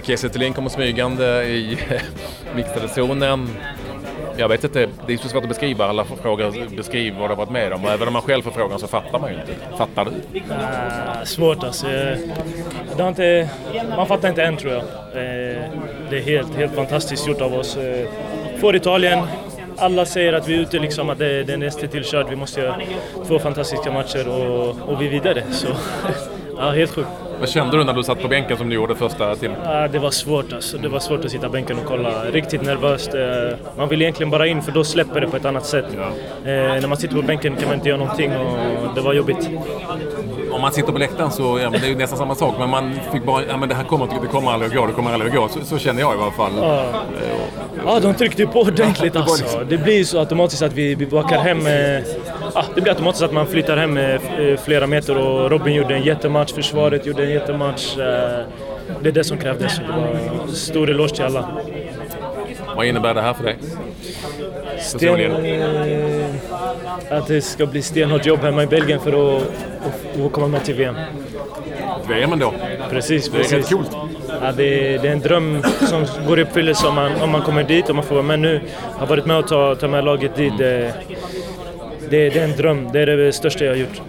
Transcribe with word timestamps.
Kiese 0.00 0.52
kommer 0.54 0.68
smygande 0.68 1.44
i 1.44 1.72
eh, 1.72 2.00
mixade 2.56 2.88
zonen. 2.88 3.48
Jag 4.36 4.48
vet 4.48 4.64
inte, 4.64 4.88
det 5.06 5.12
är 5.12 5.16
så 5.16 5.28
svårt 5.28 5.42
att 5.42 5.48
beskriva. 5.48 5.84
Alla 5.84 6.04
frågar 6.04 6.76
beskriv 6.76 7.14
vad 7.14 7.24
du 7.24 7.28
har 7.28 7.36
varit 7.36 7.50
med 7.50 7.72
om. 7.72 7.84
Och 7.84 7.90
även 7.90 8.08
om 8.08 8.12
man 8.12 8.22
själv 8.22 8.42
får 8.42 8.50
frågan 8.50 8.78
så 8.78 8.86
fattar 8.86 9.18
man 9.18 9.30
ju 9.30 9.36
inte. 9.40 9.76
Fattar 9.76 10.04
du? 10.04 10.38
Äh, 10.38 11.24
svårt 11.24 11.64
alltså. 11.64 11.86
Eh, 11.86 12.18
det 12.96 13.02
har 13.02 13.08
inte, 13.08 13.48
man 13.96 14.06
fattar 14.06 14.28
inte 14.28 14.42
än 14.42 14.56
tror 14.56 14.72
jag. 14.72 14.82
Eh, 14.82 15.62
det 16.10 16.18
är 16.18 16.22
helt, 16.22 16.54
helt 16.54 16.74
fantastiskt 16.74 17.26
gjort 17.26 17.40
av 17.40 17.54
oss. 17.54 17.74
Får 17.74 18.58
för 18.60 18.76
Italien, 18.76 19.18
alla 19.76 20.06
säger 20.06 20.32
att 20.32 20.48
vi 20.48 20.54
är 20.54 20.60
ute 20.60 20.78
liksom, 20.78 21.10
att 21.10 21.18
det, 21.18 21.44
det 21.44 21.52
är 21.52 21.56
nästan 21.56 21.88
tillkörd. 21.88 22.26
Vi 22.30 22.36
måste 22.36 22.60
göra 22.60 22.80
två 23.26 23.38
fantastiska 23.38 23.92
matcher 23.92 24.28
och, 24.28 24.88
och 24.88 25.02
vi 25.02 25.06
är 25.06 25.10
vidare. 25.10 25.42
Så 25.50 25.68
ja, 26.58 26.70
helt 26.70 26.94
sjukt. 26.94 27.08
Vad 27.40 27.48
kände 27.48 27.76
du 27.76 27.84
när 27.84 27.92
du 27.92 28.02
satt 28.02 28.22
på 28.22 28.28
bänken 28.28 28.56
som 28.56 28.68
du 28.68 28.74
gjorde 28.74 28.94
första 28.94 29.36
timmen? 29.36 29.56
Ja, 29.64 29.88
det 29.88 29.98
var 29.98 30.10
svårt 30.10 30.52
alltså. 30.52 30.78
Det 30.78 30.88
var 30.88 30.98
svårt 30.98 31.24
att 31.24 31.30
sitta 31.30 31.46
på 31.46 31.52
bänken 31.52 31.78
och 31.78 31.84
kolla. 31.84 32.24
Riktigt 32.24 32.62
nervöst. 32.62 33.14
Eh, 33.14 33.56
man 33.76 33.88
vill 33.88 34.02
egentligen 34.02 34.30
bara 34.30 34.46
in 34.46 34.62
för 34.62 34.72
då 34.72 34.84
släpper 34.84 35.20
det 35.20 35.28
på 35.28 35.36
ett 35.36 35.44
annat 35.44 35.66
sätt. 35.66 35.84
Ja. 35.96 36.06
Eh, 36.50 36.80
när 36.80 36.88
man 36.88 36.96
sitter 36.96 37.16
på 37.16 37.22
bänken 37.22 37.56
kan 37.56 37.68
man 37.68 37.74
inte 37.74 37.88
göra 37.88 37.98
någonting 37.98 38.32
och 38.36 38.94
det 38.94 39.00
var 39.00 39.12
jobbigt. 39.12 39.50
Om 40.50 40.60
man 40.60 40.72
sitter 40.72 40.92
på 40.92 40.98
läktaren 40.98 41.30
så 41.30 41.58
ja, 41.62 41.70
det 41.70 41.86
är 41.86 41.88
ju 41.88 41.96
nästan 41.96 42.18
samma 42.18 42.34
sak. 42.34 42.54
Men 42.58 42.70
man 42.70 43.00
fick 43.12 43.24
bara, 43.24 43.42
ja 43.48 43.56
men 43.56 43.68
det 43.68 43.74
här 43.74 43.84
kommer, 43.84 44.06
det 44.06 44.26
kommer 44.26 44.50
aldrig 44.50 44.70
att 44.70 44.76
gå, 44.76 44.86
det 44.86 44.92
kommer 44.92 45.12
aldrig 45.12 45.32
att 45.32 45.38
gå. 45.38 45.48
Så, 45.48 45.64
så 45.64 45.78
känner 45.78 46.00
jag 46.00 46.14
i 46.14 46.22
alla 46.22 46.30
fall. 46.30 46.52
Ja, 46.56 46.84
ja 47.86 48.00
de 48.00 48.14
tryckte 48.14 48.42
ju 48.42 48.48
på 48.48 48.60
ordentligt 48.60 49.16
alltså. 49.16 49.64
Det 49.68 49.78
blir 49.78 50.04
så 50.04 50.18
automatiskt 50.18 50.62
att 50.62 50.72
vi, 50.72 50.94
vi 50.94 51.06
hem. 51.36 51.66
Ja, 52.54 52.64
det 52.74 52.80
blir 52.80 52.92
automatiskt 52.92 53.24
att 53.24 53.32
man 53.32 53.46
flyttar 53.46 53.76
hem 53.76 53.98
flera 54.64 54.86
meter 54.86 55.18
och 55.18 55.50
Robin 55.50 55.74
gjorde 55.74 55.94
en 55.94 56.02
jättematch, 56.02 56.52
försvaret 56.52 57.06
gjorde 57.06 57.24
en 57.24 57.30
jättematch. 57.30 57.98
Eh, 57.98 58.44
det 59.02 59.08
är 59.08 59.12
det 59.12 59.24
som 59.24 59.38
krävdes. 59.38 59.76
Det 59.76 59.82
var 59.92 60.52
stor 60.52 60.90
eloge 60.90 61.14
till 61.14 61.24
alla. 61.24 61.48
Vad 62.76 62.86
innebär 62.86 63.14
det 63.14 63.20
här 63.20 63.34
för 63.34 63.44
dig? 63.44 63.56
Sten, 64.78 65.20
eh, 65.44 66.26
att 67.10 67.26
det 67.26 67.40
ska 67.40 67.66
bli 67.66 67.82
stenhårt 67.82 68.26
jobb 68.26 68.40
hemma 68.40 68.62
i 68.62 68.66
Belgien 68.66 69.00
för 69.00 69.36
att, 69.36 69.42
att, 69.42 70.20
att 70.26 70.32
komma 70.32 70.48
med 70.48 70.64
till 70.64 70.74
VM. 70.74 70.94
VM 72.08 72.32
ändå? 72.32 72.52
Precis, 72.90 73.28
precis. 73.28 73.50
Det 73.50 73.56
är 73.56 73.60
rätt 73.60 73.70
coolt. 73.70 73.90
Ja, 74.42 74.52
det, 74.52 74.94
är, 74.94 74.98
det 74.98 75.08
är 75.08 75.12
en 75.12 75.20
dröm 75.20 75.62
som 75.88 76.06
går 76.26 76.38
i 76.38 76.42
uppfyllelse 76.42 76.86
om 76.86 76.94
man, 76.94 77.20
om 77.20 77.30
man 77.30 77.42
kommer 77.42 77.64
dit 77.64 77.88
och 77.88 77.94
man 77.94 78.04
får 78.04 78.14
vara 78.14 78.26
med 78.26 78.38
nu. 78.38 78.60
Har 78.98 79.06
varit 79.06 79.26
med 79.26 79.38
och 79.38 79.48
ta, 79.48 79.74
ta 79.74 79.88
med 79.88 80.04
laget 80.04 80.36
dit. 80.36 80.60
Mm. 80.60 80.92
Det, 82.10 82.30
det, 82.30 82.40
är 82.40 82.44
en 82.44 82.56
dröm. 82.56 82.88
Det 82.92 83.00
är 83.00 83.06
det 83.06 83.32
största 83.32 83.64
jag 83.64 83.72
har 83.72 83.76
gjort 83.76 84.00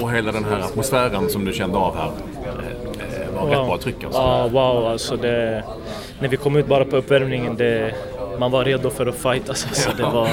och 0.00 0.12
hela 0.12 0.32
den 0.32 0.44
här 0.44 0.60
atmosfären 0.60 1.28
som 1.28 1.44
du 1.44 1.52
kände 1.52 1.78
av 1.78 1.96
här 1.96 2.06
eh, 2.06 3.34
var 3.34 3.40
wow. 3.40 3.50
rätt 3.50 3.66
bra 3.66 3.78
tryck 3.78 4.04
alltså. 4.04 4.20
Ja, 4.20 4.48
wow 4.48 4.86
alltså 4.86 5.16
det, 5.16 5.64
När 6.20 6.28
vi 6.28 6.36
kom 6.36 6.56
ut 6.56 6.66
bara 6.66 6.84
på 6.84 6.96
uppvärmningen, 6.96 7.56
det, 7.56 7.94
man 8.38 8.50
var 8.50 8.64
redo 8.64 8.90
för 8.90 9.06
att 9.06 9.14
fightas 9.14 9.66
alltså. 9.68 9.90
Det, 9.96 10.02
var, 10.02 10.28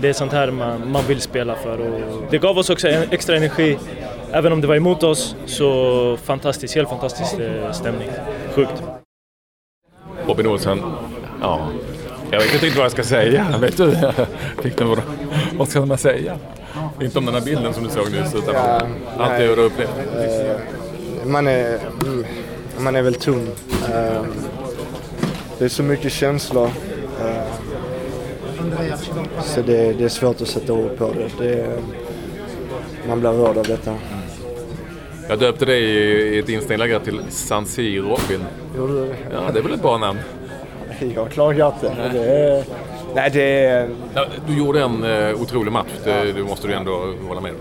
det 0.00 0.08
är 0.08 0.12
sånt 0.12 0.32
här 0.32 0.50
man, 0.50 0.90
man 0.90 1.04
vill 1.08 1.20
spela 1.20 1.54
för 1.54 1.80
och 1.80 2.00
det 2.30 2.38
gav 2.38 2.58
oss 2.58 2.70
också 2.70 2.88
extra 2.88 3.36
energi. 3.36 3.78
Även 4.32 4.52
om 4.52 4.60
det 4.60 4.66
var 4.66 4.76
emot 4.76 5.02
oss, 5.02 5.36
så 5.46 6.16
fantastiskt, 6.16 6.74
helt 6.74 6.88
fantastisk 6.88 7.38
eh, 7.38 7.72
stämning. 7.72 8.08
Sjukt. 8.54 8.82
Robin 10.26 10.46
Olsen, 10.46 10.82
ja, 11.40 11.68
jag 12.30 12.40
vet 12.40 12.62
inte 12.62 12.76
vad 12.76 12.84
jag 12.84 12.92
ska 12.92 13.02
säga. 13.02 13.58
Vet 13.60 13.76
du? 13.76 13.96
Fick 14.62 14.78
den, 14.78 14.96
vad 15.58 15.68
ska 15.68 15.86
man 15.86 15.98
säga? 15.98 16.38
Inte 17.00 17.18
om 17.18 17.26
den 17.26 17.34
här 17.34 17.42
bilden 17.42 17.74
som 17.74 17.84
du 17.84 17.90
såg 17.90 18.12
nyss 18.12 18.34
utan 18.34 18.54
ja, 18.54 18.80
allt 19.18 19.38
det 19.38 19.56
du 19.56 19.62
upplevt. 19.62 19.88
Uh, 19.88 21.26
man, 21.26 21.46
är, 21.46 21.78
mm, 22.06 22.24
man 22.78 22.96
är 22.96 23.02
väl 23.02 23.14
tom. 23.14 23.38
Uh, 23.38 24.24
det 25.58 25.64
är 25.64 25.68
så 25.68 25.82
mycket 25.82 26.12
känslor. 26.12 26.66
Uh, 26.66 27.42
så 29.42 29.62
det, 29.62 29.92
det, 29.92 30.04
är 30.04 30.08
svårt 30.08 30.40
att 30.40 30.48
sätta 30.48 30.72
ord 30.72 30.96
på 30.96 31.12
det. 31.12 31.44
det 31.44 31.82
man 33.08 33.20
blir 33.20 33.30
rörd 33.30 33.56
av 33.56 33.64
detta. 33.64 33.94
Jag 35.28 35.38
döpte 35.38 35.64
dig 35.64 35.82
i 35.82 36.38
ett 36.38 36.48
instängningsläge 36.48 37.00
till 37.00 37.20
San 37.28 37.66
Siro 37.66 38.02
Robin. 38.02 38.46
Gjorde 38.76 38.92
du 38.92 39.14
Ja, 39.32 39.50
det 39.52 39.58
är 39.58 39.62
väl 39.62 39.72
ett 39.72 39.82
bra 39.82 39.98
namn? 39.98 40.18
Jag 41.14 41.30
klagar 41.30 41.72
inte. 41.74 42.10
Det 42.12 42.24
är, 42.24 42.64
nej, 43.14 43.30
det 43.32 43.64
är... 43.64 43.88
Du 44.46 44.58
gjorde 44.58 44.82
en 44.82 45.04
uh, 45.04 45.42
otrolig 45.42 45.72
match, 45.72 45.90
det, 46.04 46.10
ja. 46.10 46.32
det 46.32 46.42
måste 46.42 46.68
du 46.68 46.74
ändå 46.74 47.14
hålla 47.28 47.40
med 47.40 47.52
om. 47.52 47.58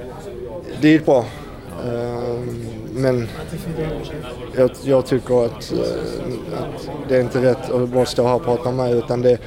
Det 0.82 0.90
gick 0.90 1.06
bra. 1.06 1.26
Uh, 1.86 2.40
men 2.94 3.28
jag, 4.56 4.72
jag 4.84 5.06
tycker 5.06 5.46
att, 5.46 5.74
uh, 5.74 5.82
att, 6.60 6.90
det 7.08 7.16
är 7.16 7.22
inte 7.22 7.42
rätt 7.42 7.72
att 7.72 7.90
bara 7.90 8.06
stå 8.06 8.28
här 8.28 8.36
och 8.36 8.44
prata 8.46 8.72
med 8.72 8.96
utan 8.96 9.22
det 9.22 9.38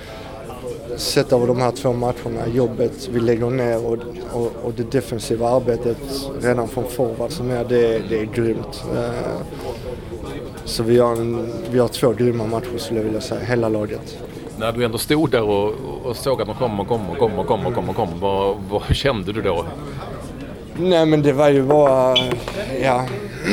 sett 0.96 1.32
över 1.32 1.46
de 1.46 1.60
här 1.60 1.70
två 1.70 1.92
matcherna, 1.92 2.46
jobbet 2.54 3.08
vi 3.12 3.20
lägger 3.20 3.50
ner 3.50 3.86
och, 3.86 3.98
och, 4.32 4.52
och 4.62 4.72
det 4.76 4.92
defensiva 4.92 5.48
arbetet 5.48 5.98
redan 6.42 6.68
från 6.68 6.84
forward 6.84 7.30
som 7.30 7.50
är, 7.50 7.64
det, 7.64 7.98
det 8.08 8.20
är 8.20 8.24
grymt. 8.24 8.84
Så 10.64 10.82
vi 10.82 10.98
har, 10.98 11.12
en, 11.12 11.52
vi 11.70 11.78
har 11.78 11.88
två 11.88 12.12
grymma 12.12 12.46
matcher 12.46 12.78
skulle 12.78 13.00
jag 13.00 13.04
vilja 13.04 13.20
säga, 13.20 13.40
hela 13.40 13.68
laget. 13.68 14.18
När 14.56 14.72
du 14.72 14.84
ändå 14.84 14.98
stod 14.98 15.30
där 15.30 15.42
och, 15.42 15.74
och 16.04 16.16
såg 16.16 16.42
att 16.42 16.48
de 16.48 16.56
kom 16.56 16.80
och 16.80 16.88
kom 16.88 17.10
och 17.10 17.18
kom 17.18 17.38
och 17.38 17.46
kom 17.46 17.66
och 17.66 17.74
kom, 17.74 17.88
och 17.88 17.96
kom 17.96 18.20
vad, 18.20 18.56
vad 18.70 18.94
kände 18.94 19.32
du 19.32 19.42
då? 19.42 19.64
Nej 20.76 21.06
men 21.06 21.22
det 21.22 21.32
var 21.32 21.48
ju 21.48 21.62
bara, 21.62 22.16
ja, 22.82 23.06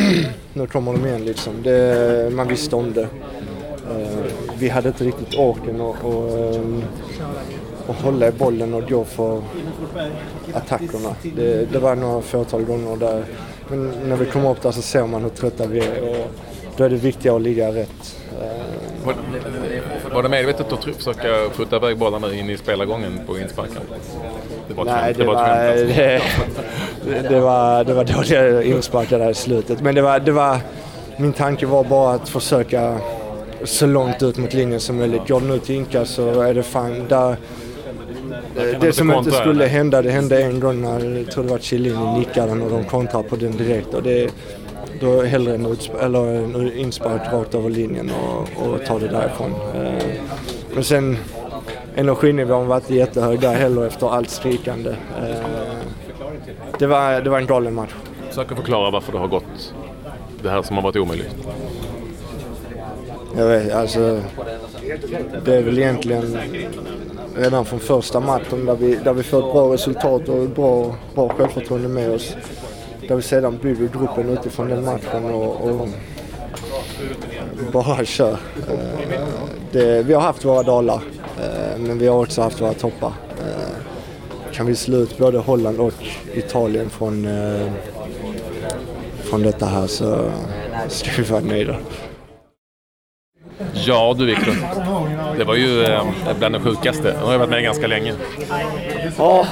nu 0.54 0.68
kommer 0.68 0.94
de 0.94 1.06
igen 1.06 1.26
liksom. 1.26 1.54
Det, 1.64 2.34
man 2.34 2.48
visste 2.48 2.76
om 2.76 2.94
det. 2.94 3.08
Uh, 3.92 4.24
vi 4.58 4.70
hade 4.70 4.88
inte 4.88 5.04
riktigt 5.04 5.40
orken 5.40 5.82
och, 5.82 5.96
och, 6.04 6.56
och 7.88 7.96
hålla 7.96 8.28
i 8.28 8.32
bollen 8.32 8.74
och 8.74 8.90
gå 8.90 9.04
för 9.04 9.42
attackerna. 10.54 11.16
Det, 11.36 11.72
det 11.72 11.80
var 11.80 11.96
några 11.96 12.22
fåtal 12.22 12.64
gånger 12.64 12.98
där. 12.98 13.24
Men 13.70 13.92
när 14.06 14.16
vi 14.16 14.26
kommer 14.26 14.52
upp 14.52 14.62
där 14.62 14.72
så 14.72 14.82
ser 14.82 15.08
man 15.08 15.22
hur 15.22 15.30
trötta 15.30 15.68
vi 15.68 15.80
är. 15.80 16.10
Och, 16.10 16.32
då 16.80 16.86
är 16.86 16.90
det 16.90 16.96
viktigare 16.96 17.36
att 17.36 17.42
ligga 17.42 17.72
rätt. 17.72 18.16
Var, 19.06 19.16
var 20.14 20.24
det 20.24 20.30
medvetet 20.30 20.74
att 20.74 20.84
försöka 20.84 21.50
skjuta 21.54 21.76
iväg 21.76 21.98
bollarna 21.98 22.34
in 22.34 22.50
i 22.50 22.58
spelargången 22.58 23.20
på 23.28 23.40
insparken? 23.40 23.82
Det 24.68 24.74
var 24.74 24.86
Nej, 24.86 25.14
det, 25.14 25.26
var, 25.26 25.34
var 25.34 25.44
alltså. 25.44 25.86
det, 27.06 27.30
det, 27.30 27.40
var, 27.40 27.84
det 27.84 27.94
var 27.94 28.04
dåliga 28.04 28.64
insparkar 28.64 29.20
där 29.20 29.30
i 29.30 29.34
slutet. 29.34 29.82
Men 29.82 29.96
det 29.96 30.02
var, 30.02 30.20
det 30.20 30.32
var, 30.32 30.58
min 31.18 31.34
tanke 31.34 31.66
var 31.66 31.84
bara 31.84 32.14
att 32.14 32.30
försöka 32.30 32.98
så 33.64 33.86
långt 33.86 34.24
ut 34.24 34.38
mot 34.38 34.54
linjen 34.54 34.80
som 34.80 34.98
möjligt. 34.98 35.28
Går 35.28 35.42
den 35.42 35.52
ut 35.52 35.64
till 35.64 35.76
Inka 35.76 36.06
så 36.06 36.42
är 36.42 36.54
det 36.54 36.64
fan 36.64 37.08
där 37.08 37.38
det 38.82 38.94
som 38.94 39.12
inte 39.12 39.32
skulle 39.32 39.66
hända, 39.66 40.02
det 40.02 40.12
hände 40.12 40.44
en 40.44 40.60
gång 40.60 40.82
när 40.82 41.18
jag 41.18 41.32
tror 41.32 41.44
det 41.44 41.50
var 41.50 41.60
Chiellini 41.60 42.20
nickade 42.20 42.52
och 42.52 42.70
de 42.70 42.84
kontrade 42.84 43.30
på 43.30 43.36
den 43.36 43.58
direkt. 43.58 43.94
Och 43.94 44.04
det, 44.04 44.32
då 45.00 45.22
hellre 45.22 45.56
en, 45.56 45.78
eller 46.02 46.26
en 46.26 46.78
inspark 46.78 47.34
rakt 47.34 47.56
över 47.56 47.70
linjen 47.70 48.12
och, 48.12 48.68
och 48.68 48.86
ta 48.86 49.00
det 49.00 49.08
därifrån. 49.08 49.54
Eh, 49.76 50.04
men 50.74 50.84
sen 50.84 51.18
energinivån 51.96 52.68
var 52.68 52.76
inte 52.76 52.96
jättehög 52.96 53.40
där 53.40 53.54
heller 53.54 53.86
efter 53.86 54.10
allt 54.10 54.30
skrikande. 54.30 54.90
Eh, 54.90 55.46
det, 56.80 56.88
var, 56.88 57.22
det 57.22 57.30
var 57.30 57.38
en 57.40 57.48
galen 57.48 57.74
match. 57.74 57.94
Försök 58.28 58.52
att 58.52 58.58
förklara 58.58 58.92
varför 58.92 59.12
det 59.12 59.18
har 59.18 59.28
gått 59.28 59.74
det 60.44 60.50
här 60.50 60.62
som 60.62 60.76
har 60.76 60.84
varit 60.84 60.96
omöjligt. 60.96 61.36
Jag 63.38 63.48
vet, 63.48 63.74
alltså 63.74 64.22
det 65.46 65.56
är 65.56 65.64
väl 65.64 65.80
egentligen 65.80 66.38
redan 67.36 67.66
från 67.66 67.80
första 67.80 68.20
matchen 68.20 68.66
där 68.66 68.76
vi, 68.76 68.96
där 68.96 69.14
vi 69.14 69.24
får 69.24 69.40
ett 69.40 69.54
bra 69.54 69.74
resultat 69.74 70.30
och 70.30 70.50
bra, 70.50 70.96
bra 71.16 71.30
självförtroende 71.30 71.88
med 71.88 72.12
oss 72.12 72.36
där 73.10 73.16
vi 73.16 73.22
sedan 73.22 73.58
bygger 73.62 73.90
gruppen 74.00 74.30
utifrån 74.30 74.70
den 74.70 74.86
matchen 74.86 75.26
och, 75.26 75.62
och 75.62 75.88
bara 77.74 78.06
kör. 78.06 78.32
Eh, 78.70 79.28
det, 79.72 80.04
vi 80.04 80.14
har 80.14 80.22
haft 80.22 80.46
våra 80.46 80.64
dalar 80.64 81.02
eh, 81.42 81.80
men 81.80 82.00
vi 82.00 82.08
har 82.08 82.20
också 82.24 82.42
haft 82.42 82.62
våra 82.62 82.74
toppar. 82.74 83.14
Eh, 83.40 84.54
kan 84.54 84.66
vi 84.66 84.76
slå 84.76 84.98
ut 84.98 85.18
både 85.18 85.38
Holland 85.38 85.80
och 85.80 85.94
Italien 86.34 86.90
från, 86.90 87.28
från 89.24 89.44
detta 89.44 89.66
här 89.66 89.88
så 89.88 90.32
ska 90.88 91.10
vi 91.18 91.24
vara 91.24 91.42
nöjda. 91.42 91.76
Ja 93.74 94.16
du 94.18 94.26
Viktor, 94.26 94.56
det 95.38 95.44
var 95.44 95.56
ju 95.56 95.88
bland 96.40 96.56
det 96.56 96.60
sjukaste. 96.60 97.16
Nu 97.20 97.26
har 97.26 97.32
jag 97.32 97.40
varit 97.40 97.50
med 97.50 97.64
ganska 97.64 97.88
länge. 97.88 98.14
Ja, 99.18 99.48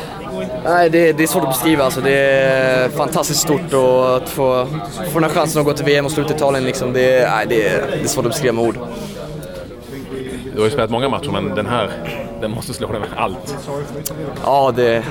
Nej, 0.64 0.90
det, 0.90 1.14
det, 1.14 1.24
är 1.24 1.28
svårt 1.28 1.44
att 1.44 1.50
beskriva. 1.50 1.84
Alltså. 1.84 2.02
Det 2.02 2.20
är 2.20 2.90
fantastiskt 2.90 3.40
stort 3.40 3.74
och 3.74 4.18
att 4.18 4.30
få, 4.30 4.68
få 5.12 5.20
den 5.20 5.24
här 5.24 5.30
chansen 5.30 5.60
att 5.60 5.66
gå 5.66 5.74
till 5.74 5.86
VM 5.86 6.06
och 6.06 6.12
slå 6.12 6.24
ut 6.24 6.32
Italien, 6.32 6.64
liksom, 6.64 6.94
det, 6.94 7.30
nej, 7.30 7.46
det, 7.50 7.56
det 7.92 8.04
är 8.04 8.08
svårt 8.08 8.26
att 8.26 8.32
beskriva 8.32 8.54
med 8.54 8.64
ord. 8.64 8.78
Du 10.54 10.58
har 10.60 10.66
ju 10.66 10.72
spelat 10.72 10.90
många 10.90 11.10
matcher, 11.10 11.32
men 11.32 11.56
den 11.56 11.66
här 11.66 11.90
den 12.42 12.52
måste 12.52 12.74
slå 12.74 12.92
det 12.92 13.00
med 13.00 13.10
allt. 13.16 13.58
Ja, 14.44 14.74
det, 14.76 15.04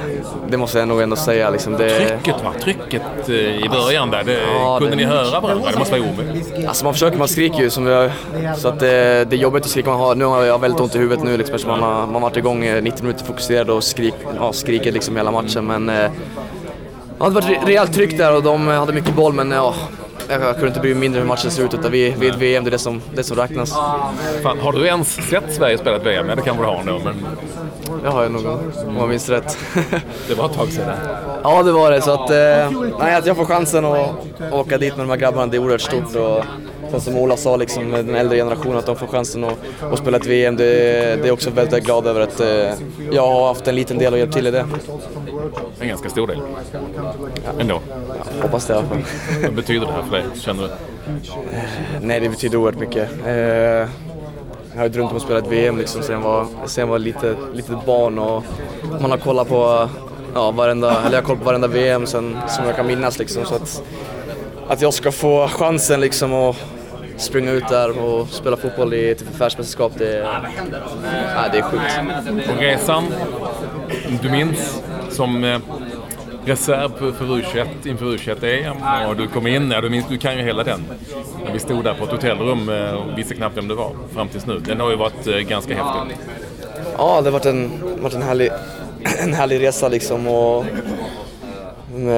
det 0.49 0.56
måste 0.56 0.78
jag 0.78 0.88
nog 0.88 1.00
ändå 1.02 1.17
säga. 1.17 1.50
Liksom 1.50 1.73
det... 1.73 2.08
Trycket 2.08 2.44
va? 2.44 2.52
Trycket 2.62 3.28
eh, 3.28 3.34
i 3.34 3.69
början 3.69 4.11
där, 4.11 4.25
det, 4.25 4.40
ja, 4.55 4.78
kunde 4.78 4.90
det... 4.90 4.96
ni 4.96 5.05
höra 5.05 5.40
varandra? 5.40 5.70
Det 5.73 5.78
måste 5.78 6.00
vara 6.00 6.11
omöjligt. 6.11 6.69
Alltså 6.69 6.84
man 6.84 6.93
försöker, 6.93 7.19
man 7.19 7.28
skriker 7.28 7.58
ju 7.58 7.70
som 7.70 7.87
jag, 7.87 8.11
så 8.56 8.69
att 8.69 8.81
det, 8.81 9.25
det 9.31 9.37
är 9.37 9.40
jobbigt 9.40 9.64
att 9.64 9.70
skrika. 9.70 9.90
Man 9.90 10.00
har, 10.00 10.14
nu 10.14 10.25
har 10.25 10.43
jag 10.43 10.61
väldigt 10.61 10.81
ont 10.81 10.94
i 10.94 10.99
huvudet 10.99 11.25
nu 11.25 11.37
liksom, 11.37 11.55
eftersom 11.55 11.81
man 11.81 11.93
har, 11.93 12.06
man 12.06 12.23
varit 12.23 12.37
igång 12.37 12.61
90 12.82 13.02
minuter 13.02 13.25
fokuserad 13.25 13.70
och 13.70 13.84
skrik, 13.84 14.14
ja, 14.38 14.52
skrikit 14.52 14.94
liksom 14.94 15.17
hela 15.17 15.31
matchen. 15.31 15.67
Men 15.67 15.88
eh, 15.88 16.11
ja, 17.19 17.28
det 17.28 17.31
var 17.31 17.40
ett 17.40 17.67
rejält 17.67 17.94
tryck 17.94 18.19
där 18.19 18.37
och 18.37 18.43
de 18.43 18.69
hade 18.69 18.93
mycket 18.93 19.14
boll 19.14 19.32
men 19.32 19.50
ja, 19.50 19.75
jag 20.28 20.55
kunde 20.55 20.69
inte 20.69 20.81
bry 20.81 20.90
mig 20.90 21.00
mindre 21.00 21.20
hur 21.20 21.28
matchen 21.28 21.50
ser 21.50 21.64
ut 21.64 21.75
utan 21.75 21.93
vi, 21.93 22.14
vi 22.19 22.28
är 22.28 22.32
ett 22.32 22.38
VM, 22.38 22.64
det 22.64 22.69
är 22.69 22.73
det 22.73 22.78
som, 22.78 23.02
det 23.14 23.25
som 23.25 23.37
räknas. 23.37 23.73
Fan, 24.43 24.58
har 24.61 24.73
du 24.73 24.87
ens 24.87 25.08
sett 25.08 25.55
Sverige 25.55 25.78
spela 25.78 25.96
ett 25.96 26.06
VM? 26.06 26.28
Ja, 26.28 26.34
det 26.34 26.43
kanske 26.43 26.62
du 26.62 26.69
har 26.69 26.82
nu, 26.84 27.00
men... 27.05 27.26
Det 28.02 28.08
har 28.08 28.23
jag 28.23 28.32
nog, 28.32 28.46
om 28.87 28.96
jag 28.96 29.08
minns 29.08 29.28
rätt. 29.28 29.58
det 30.28 30.34
var 30.34 30.46
ett 30.46 30.52
tag 30.52 30.69
sedan. 30.69 30.96
Ja, 31.43 31.62
det 31.62 31.73
var 31.73 31.90
det. 31.90 32.00
Så 32.00 32.11
att, 32.11 32.31
eh, 32.31 32.81
nej, 32.99 33.14
att 33.14 33.26
jag 33.26 33.37
får 33.37 33.44
chansen 33.44 33.84
att 33.84 34.11
åka 34.52 34.78
dit 34.78 34.96
med 34.96 35.06
de 35.06 35.11
här 35.11 35.17
grabbarna, 35.17 35.46
det 35.46 35.56
är 35.56 35.58
oerhört 35.58 35.81
stort. 35.81 36.17
Och, 36.17 36.44
sen 36.90 37.00
som 37.00 37.17
Ola 37.17 37.37
sa, 37.37 37.56
liksom, 37.56 37.90
den 37.90 38.14
äldre 38.14 38.38
generationen, 38.38 38.76
att 38.76 38.87
de 38.87 38.96
får 38.96 39.06
chansen 39.06 39.44
att, 39.44 39.58
att 39.93 39.99
spela 39.99 40.17
ett 40.17 40.26
VM, 40.26 40.56
det, 40.56 40.64
det 41.23 41.28
är 41.28 41.32
också 41.32 41.50
väldigt 41.50 41.84
glad 41.84 42.06
över 42.06 42.20
att 42.20 42.40
eh, 42.40 42.70
jag 43.11 43.26
har 43.26 43.49
haft 43.49 43.69
en 43.69 43.75
liten 43.75 43.99
del 43.99 44.12
och 44.12 44.19
hjälpt 44.19 44.34
till 44.34 44.46
i 44.46 44.50
det. 44.50 44.67
En 45.81 45.88
ganska 45.88 46.08
stor 46.08 46.26
del. 46.26 46.40
Ändå. 47.58 47.81
Ja, 48.08 48.43
hoppas 48.43 48.66
det 48.66 48.75
i 48.75 48.76
alla 48.76 48.87
fall. 48.87 49.04
Vad 49.43 49.54
betyder 49.54 49.87
det 49.87 49.93
här 49.93 50.02
för 50.02 50.10
dig, 50.10 50.25
känner 50.34 50.62
du? 50.62 50.70
Nej, 52.00 52.20
det 52.20 52.28
betyder 52.28 52.58
oerhört 52.58 52.81
mycket. 52.81 53.08
Eh, 53.26 53.34
jag 54.76 54.82
har 54.82 54.88
drömt 54.88 55.10
om 55.10 55.16
att 55.16 55.22
spela 55.22 55.38
ett 55.38 55.46
VM 55.46 55.78
liksom 55.78 56.02
sen 56.02 56.14
jag 56.14 56.22
var, 56.22 56.46
sen 56.66 56.82
jag 56.82 56.88
var 56.88 56.98
lite, 56.98 57.37
litet 57.54 57.87
barn 57.87 58.19
och 58.19 58.44
man 59.00 59.10
har 59.10 59.19
kollat 59.19 59.48
på 59.48 59.88
ja, 60.34 60.50
varenda, 60.50 61.00
eller 61.00 61.16
jag 61.16 61.22
har 61.22 61.26
kollat 61.26 61.38
på 61.38 61.44
varenda 61.46 61.69
VM 61.69 62.06
sen, 62.06 62.38
som 62.49 62.64
jag 62.64 62.76
kan 62.76 62.87
minnas 62.87 63.19
liksom. 63.19 63.44
Så 63.44 63.54
att, 63.54 63.82
att 64.69 64.82
jag 64.82 64.94
ska 64.94 65.12
få 65.12 65.49
chansen 65.49 66.00
liksom 66.00 66.34
att 66.34 66.56
springa 67.16 67.50
ut 67.50 67.69
där 67.69 67.99
och 68.04 68.28
spela 68.28 68.56
fotboll 68.56 68.94
i 68.94 69.10
ett 69.10 69.22
världsmästerskap, 69.38 69.92
det, 69.99 70.28
det 71.52 71.58
är 71.58 71.62
sjukt. 71.62 72.00
Och 72.50 72.60
resan, 72.60 73.04
du 74.22 74.31
minns 74.31 74.82
som 75.16 75.44
eh, 75.44 75.58
reserv 76.44 77.12
för 77.12 77.24
U21 77.24 77.66
inför 77.88 78.06
U21-EM 78.06 79.08
och 79.08 79.16
du 79.16 79.28
kom 79.28 79.46
in, 79.46 79.70
ja, 79.70 79.80
du, 79.80 79.90
minns, 79.90 80.06
du 80.08 80.18
kan 80.18 80.36
ju 80.36 80.42
hela 80.42 80.64
den. 80.64 80.84
När 81.44 81.52
vi 81.52 81.58
stod 81.58 81.84
där 81.84 81.94
på 81.94 82.04
ett 82.04 82.10
hotellrum 82.10 82.68
eh, 82.68 82.94
och 82.94 83.18
visste 83.18 83.34
knappt 83.34 83.56
vem 83.56 83.68
det 83.68 83.74
var 83.74 83.92
fram 84.14 84.28
tills 84.28 84.46
nu. 84.46 84.58
Den 84.58 84.80
har 84.80 84.90
ju 84.90 84.96
varit 84.96 85.26
eh, 85.26 85.34
ganska 85.36 85.74
häftig. 85.74 86.16
Ja, 86.98 87.20
det 87.20 87.26
har 87.26 87.32
varit 87.32 87.46
en, 87.46 87.70
varit 88.02 88.14
en, 88.14 88.22
härlig, 88.22 88.50
en 89.22 89.32
härlig 89.32 89.62
resa 89.62 89.88
liksom. 89.88 90.26
Och 90.26 90.64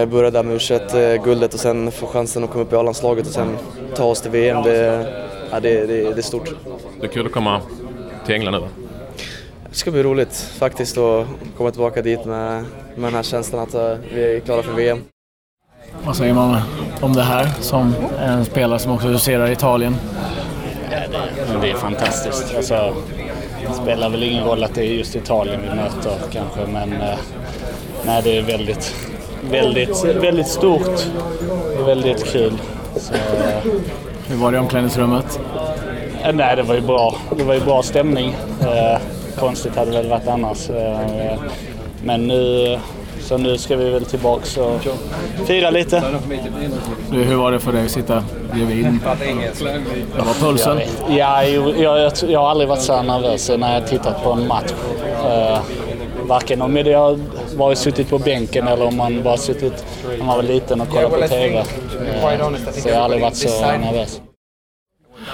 börja 0.08 0.30
där 0.30 0.42
med 0.42 0.56
U21-guldet 0.56 1.54
och 1.54 1.60
sen 1.60 1.90
få 1.90 2.06
chansen 2.06 2.44
att 2.44 2.50
komma 2.50 2.64
upp 2.64 2.72
i 2.72 2.76
A-landslaget 2.76 3.26
och 3.26 3.32
sen 3.32 3.56
ta 3.96 4.04
oss 4.04 4.20
till 4.20 4.30
VM. 4.30 4.62
Det, 4.62 5.06
ja, 5.50 5.60
det, 5.60 5.86
det, 5.86 6.02
det 6.02 6.18
är 6.18 6.22
stort. 6.22 6.54
Det 7.00 7.06
är 7.06 7.10
kul 7.10 7.26
att 7.26 7.32
komma 7.32 7.60
till 8.26 8.34
England 8.34 8.52
nu 8.52 8.88
det 9.70 9.76
ska 9.76 9.91
bli 9.91 10.03
roligt 10.03 10.37
faktiskt 10.59 10.99
att 10.99 11.26
komma 11.56 11.70
tillbaka 11.70 12.03
dit 12.03 12.25
med, 12.25 12.65
med 12.94 13.05
den 13.05 13.15
här 13.15 13.23
känslan 13.23 13.62
att 13.62 13.75
uh, 13.75 13.97
vi 14.15 14.37
är 14.37 14.41
klara 14.41 14.62
för 14.62 14.73
VM. 14.73 14.99
Vad 16.05 16.17
säger 16.17 16.35
man 16.35 16.61
om 17.00 17.12
det 17.12 17.23
här 17.23 17.49
som 17.61 17.94
en 18.20 18.44
spelare 18.44 18.79
som 18.79 18.93
också 18.93 19.09
huserar 19.09 19.50
Italien? 19.50 19.97
Ja, 20.91 20.99
det, 21.53 21.61
det 21.61 21.70
är 21.70 21.75
fantastiskt. 21.75 22.55
Alltså, 22.56 22.94
det 23.67 23.75
spelar 23.75 24.11
väl 24.11 24.23
ingen 24.23 24.44
roll 24.44 24.65
att 24.65 24.75
det 24.75 24.81
är 24.81 24.93
just 24.93 25.17
Italien 25.17 25.61
vi 25.62 25.76
möter 25.76 26.12
kanske 26.32 26.67
men 26.73 26.93
uh, 26.93 27.19
nej, 28.06 28.20
det 28.25 28.38
är 28.38 28.43
väldigt, 28.43 28.94
väldigt, 29.50 30.05
väldigt 30.05 30.49
stort 30.49 31.06
och 31.81 31.88
väldigt 31.88 32.25
kul. 32.25 32.53
Så, 32.97 33.15
uh, 33.15 33.73
Hur 34.29 34.37
var 34.37 34.53
det 34.53 34.56
i 34.56 34.61
omklädningsrummet? 34.61 35.41
Nej, 36.32 36.56
det 36.56 36.62
var 36.62 36.75
ju 36.75 36.81
bra. 36.81 37.15
Det 37.37 37.44
var 37.44 37.55
ju 37.55 37.61
bra 37.61 37.82
stämning 37.82 38.35
konstigt 39.40 39.76
hade 39.76 39.90
det 39.90 39.96
väl 39.96 40.08
varit 40.08 40.29
annars. 40.29 40.70
Eh, 40.70 41.38
men 42.05 42.26
nu, 42.26 42.79
så 43.20 43.38
nu 43.38 43.58
ska 43.58 43.76
vi 43.76 43.90
väl 43.90 44.05
tillbaks 44.05 44.56
och 44.56 44.81
fira 45.46 45.70
lite. 45.70 46.02
Du, 47.11 47.23
hur 47.23 47.37
var 47.37 47.52
det 47.52 47.61
för 47.61 47.73
dig 47.73 47.85
att 47.85 47.90
sitta 47.90 48.25
bredvid? 48.52 48.99
Vad 50.17 50.26
var 50.26 50.35
pulsen? 50.35 50.81
Ja, 51.08 51.44
jag, 51.44 51.79
jag, 51.79 52.12
jag 52.29 52.40
har 52.40 52.50
aldrig 52.50 52.69
varit 52.69 52.82
så 52.82 52.94
här 52.94 53.02
nervös 53.02 53.50
när 53.58 53.75
jag 53.75 53.88
tittat 53.88 54.25
på 54.25 54.32
en 54.32 54.46
match. 54.46 54.73
Uh, 55.25 55.58
varken 56.26 56.62
om 56.62 56.76
jag 56.76 57.20
bara 57.56 57.75
suttit 57.75 58.11
på 58.11 58.19
bänken 58.19 58.69
eller 58.69 58.87
om 58.87 58.96
man 58.96 59.23
bara 59.23 59.37
suttit 59.37 59.84
när 60.19 60.25
man 60.25 60.37
var 60.37 60.43
liten 60.43 60.81
och 60.81 60.88
kollat 60.88 61.11
på 61.11 61.29
TV. 61.29 61.58
Uh, 61.58 61.64
så 62.73 62.88
jag 62.88 62.96
har 62.96 63.02
aldrig 63.02 63.23
varit 63.23 63.37
så 63.37 63.61
nervös. 63.61 64.20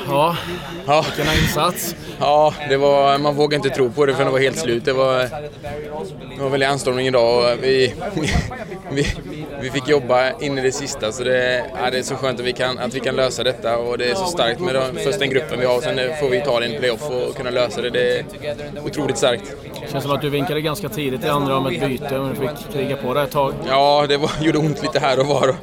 Ja, 0.09 0.37
ja. 0.87 1.05
vilken 1.17 1.35
insats. 1.35 1.97
Ja, 2.21 2.55
det 2.69 2.77
var, 2.77 3.19
man 3.19 3.35
vågade 3.35 3.57
inte 3.57 3.71
tro 3.71 3.91
på 3.91 4.07
det 4.07 4.13
förrän 4.13 4.27
det 4.27 4.33
var 4.33 4.41
helt 4.41 4.59
slut. 4.59 4.85
Det 4.85 4.93
var, 4.93 5.19
det 6.37 6.43
var 6.43 6.49
väldigt 6.49 6.69
anstormning 6.69 7.07
idag 7.07 7.39
och 7.39 7.65
vi, 7.65 7.95
vi, 8.91 9.07
vi 9.61 9.71
fick 9.71 9.89
jobba 9.89 10.41
in 10.41 10.59
i 10.59 10.61
det 10.61 10.73
sista 10.73 11.13
så 11.13 11.25
det, 11.25 11.65
ja, 11.83 11.91
det 11.91 11.99
är 11.99 12.03
så 12.03 12.15
skönt 12.15 12.41
att 12.41 12.47
vi, 12.47 12.53
kan, 12.53 12.79
att 12.79 12.95
vi 12.95 13.01
kan 13.01 13.17
lösa 13.17 13.43
detta 13.43 13.77
och 13.79 13.99
det 13.99 14.11
är 14.11 14.15
så 14.15 14.25
starkt 14.25 14.61
med 14.61 14.75
den, 14.75 14.97
först 15.05 15.19
den 15.19 15.31
gruppen 15.31 15.61
vi 15.61 15.67
har 15.67 15.77
och 15.77 15.83
sen 15.83 15.99
får 16.21 16.29
vi 16.29 16.37
Italien 16.37 16.81
playoff 16.81 17.11
och 17.11 17.37
kunna 17.37 17.51
lösa 17.51 17.83
det. 17.83 17.91
Det 17.91 18.19
är 18.19 18.25
otroligt 18.85 19.19
starkt. 19.19 19.57
Det 19.85 19.91
känns 19.91 20.05
som 20.05 20.13
att 20.13 20.21
du 20.21 20.31
vinkade 20.31 20.61
ganska 20.61 20.89
tidigt 20.89 21.25
i 21.25 21.29
andra 21.29 21.57
om 21.57 21.67
ett 21.67 21.81
byte 21.89 22.19
och 22.19 22.29
du 22.29 22.35
fick 22.35 22.73
kriga 22.73 22.97
på 22.97 23.15
det 23.15 23.23
ett 23.23 23.31
tag. 23.31 23.55
Ja, 23.69 24.07
det 24.09 24.17
var, 24.17 24.31
gjorde 24.41 24.59
ont 24.59 24.83
lite 24.83 24.99
här 24.99 25.21
och 25.21 25.27
var. 25.27 25.55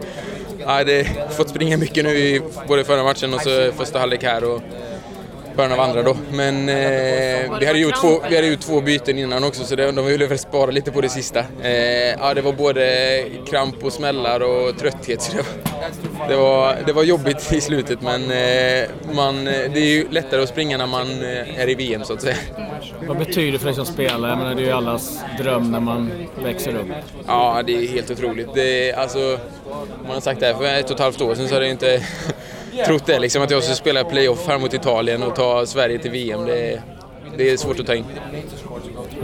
Ja, 0.65 0.83
det 0.83 1.07
fått 1.37 1.49
springa 1.49 1.77
mycket 1.77 2.03
nu 2.03 2.09
i 2.09 2.41
både 2.67 2.83
förra 2.83 3.03
matchen 3.03 3.33
och 3.33 3.41
så 3.41 3.71
första 3.77 3.99
halvlek 3.99 4.23
här. 4.23 4.43
Och, 4.43 4.61
början 5.55 5.71
av 5.71 5.79
andra 5.79 6.03
då. 6.03 6.17
Men 6.31 6.69
eh, 6.69 7.59
vi, 7.59 7.65
hade 7.65 7.79
gjort 7.79 8.01
två, 8.01 8.21
vi 8.29 8.35
hade 8.35 8.47
gjort 8.47 8.59
två 8.59 8.81
byten 8.81 9.19
innan 9.19 9.43
också 9.43 9.63
så 9.63 9.75
det, 9.75 9.91
de 9.91 10.05
ville 10.05 10.27
väl 10.27 10.39
spara 10.39 10.71
lite 10.71 10.91
på 10.91 11.01
det 11.01 11.09
sista. 11.09 11.39
Eh, 11.61 11.71
ja, 12.19 12.33
det 12.33 12.41
var 12.41 12.53
både 12.53 13.25
kramp 13.49 13.83
och 13.83 13.93
smällar 13.93 14.39
och 14.39 14.77
trötthet 14.77 15.21
så 15.21 15.31
det 15.31 15.43
var, 15.43 16.27
det 16.27 16.35
var, 16.35 16.77
det 16.85 16.93
var 16.93 17.03
jobbigt 17.03 17.53
i 17.53 17.61
slutet 17.61 18.01
men 18.01 18.21
eh, 18.31 18.89
man, 19.15 19.45
det 19.45 19.79
är 19.79 19.89
ju 19.89 20.07
lättare 20.09 20.43
att 20.43 20.49
springa 20.49 20.77
när 20.77 20.87
man 20.87 21.07
eh, 21.11 21.59
är 21.59 21.69
i 21.69 21.75
VM 21.75 22.03
så 22.03 22.13
att 22.13 22.21
säga. 22.21 22.37
Vad 23.07 23.17
betyder 23.17 23.51
det 23.51 23.59
för 23.59 23.65
dig 23.65 23.75
som 23.75 23.85
spelare? 23.85 24.31
Jag 24.31 24.37
menar, 24.37 24.55
det 24.55 24.61
är 24.61 24.65
ju 24.65 24.71
allas 24.71 25.19
dröm 25.37 25.71
när 25.71 25.79
man 25.79 26.11
växer 26.43 26.75
upp. 26.75 26.87
Ja, 27.27 27.61
det 27.65 27.73
är 27.73 27.87
helt 27.87 28.11
otroligt. 28.11 28.53
Det, 28.53 28.93
alltså, 28.93 29.39
man 30.03 30.13
har 30.13 30.21
sagt 30.21 30.39
det 30.39 30.45
här 30.45 30.53
för 30.53 30.63
ett 30.63 30.85
och 30.85 30.91
ett 30.91 30.99
halvt 30.99 31.21
år 31.21 31.35
sedan 31.35 31.47
så 31.47 31.55
är 31.55 31.59
det 31.59 31.69
inte 31.69 32.03
trott 32.85 33.05
det, 33.05 33.19
liksom, 33.19 33.41
att 33.41 33.51
jag 33.51 33.63
skulle 33.63 33.75
spela 33.75 34.03
playoff 34.03 34.47
här 34.47 34.59
mot 34.59 34.73
Italien 34.73 35.23
och 35.23 35.35
ta 35.35 35.65
Sverige 35.65 35.99
till 35.99 36.11
VM. 36.11 36.45
Det, 36.45 36.81
det 37.37 37.49
är 37.49 37.57
svårt 37.57 37.79
att 37.79 37.85
ta 37.85 37.95
in. 37.95 38.05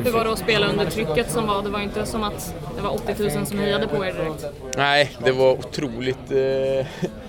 Hur 0.04 0.12
var 0.12 0.24
det 0.24 0.32
att 0.32 0.40
spela 0.40 0.70
under 0.70 0.86
trycket 0.86 1.32
som 1.32 1.48
var? 1.48 1.64
Det 1.64 1.70
var 1.70 1.80
inte 1.82 2.06
som 2.06 2.24
att 2.24 2.54
det 2.76 2.82
var 2.82 2.90
80 2.90 3.36
000 3.38 3.46
som 3.46 3.60
hejade 3.60 3.88
på 3.88 4.06
er 4.06 4.14
direkt. 4.14 4.46
Nej, 4.78 5.12
det 5.26 5.32
var 5.32 5.52
otroligt 5.52 6.32
eh, 6.32 7.10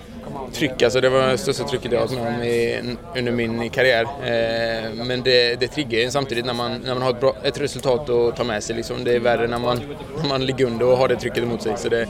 tryck. 0.53 0.81
Alltså 0.81 1.01
det 1.01 1.09
var 1.09 1.27
det 1.27 1.37
största 1.37 1.63
trycket 1.63 1.91
jag 1.91 1.99
har 1.99 2.07
varit 2.07 2.19
med 2.19 2.35
om 2.35 2.43
i, 2.43 2.95
under 3.19 3.31
min 3.31 3.69
karriär. 3.69 4.03
Eh, 4.03 5.05
men 5.05 5.23
det, 5.23 5.59
det 5.59 5.67
triggar 5.67 5.99
en 5.99 6.11
samtidigt 6.11 6.45
när 6.45 6.53
man, 6.53 6.81
när 6.85 6.93
man 6.93 7.03
har 7.03 7.09
ett, 7.09 7.19
bra, 7.19 7.35
ett 7.43 7.61
resultat 7.61 8.09
att 8.09 8.35
ta 8.35 8.43
med 8.43 8.63
sig. 8.63 8.75
Liksom. 8.75 9.03
Det 9.03 9.15
är 9.15 9.19
värre 9.19 9.47
när 9.47 9.59
man, 9.59 9.79
när 10.21 10.29
man 10.29 10.45
ligger 10.45 10.65
under 10.65 10.85
och 10.85 10.97
har 10.97 11.07
det 11.07 11.15
trycket 11.15 11.43
emot 11.43 11.61
sig. 11.61 11.77
Så 11.77 11.89
det 11.89 12.07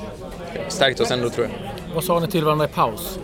stärkte 0.68 1.04
oss 1.04 1.12
ändå 1.12 1.30
tror 1.30 1.48
jag. 1.48 1.72
Vad 1.94 2.04
sa 2.04 2.20
ni 2.20 2.28
till 2.28 2.44
varandra 2.44 2.66
i 2.66 2.68
paus? 2.68 3.20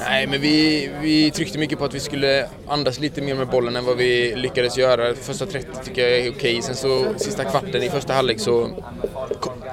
Nej, 0.00 0.26
men 0.26 0.40
vi, 0.40 0.90
vi 1.02 1.30
tryckte 1.30 1.58
mycket 1.58 1.78
på 1.78 1.84
att 1.84 1.94
vi 1.94 2.00
skulle 2.00 2.48
andas 2.68 3.00
lite 3.00 3.22
mer 3.22 3.34
med 3.34 3.48
bollen 3.48 3.76
än 3.76 3.84
vad 3.84 3.96
vi 3.96 4.34
lyckades 4.36 4.78
göra. 4.78 5.14
Första 5.14 5.46
30 5.46 5.68
tycker 5.84 6.08
jag 6.08 6.18
är 6.18 6.30
okej. 6.30 6.62
Sen 6.62 6.74
så 6.74 7.04
sista 7.16 7.44
kvarten 7.44 7.82
i 7.82 7.90
första 7.90 8.12
halvlek 8.12 8.40
så 8.40 8.70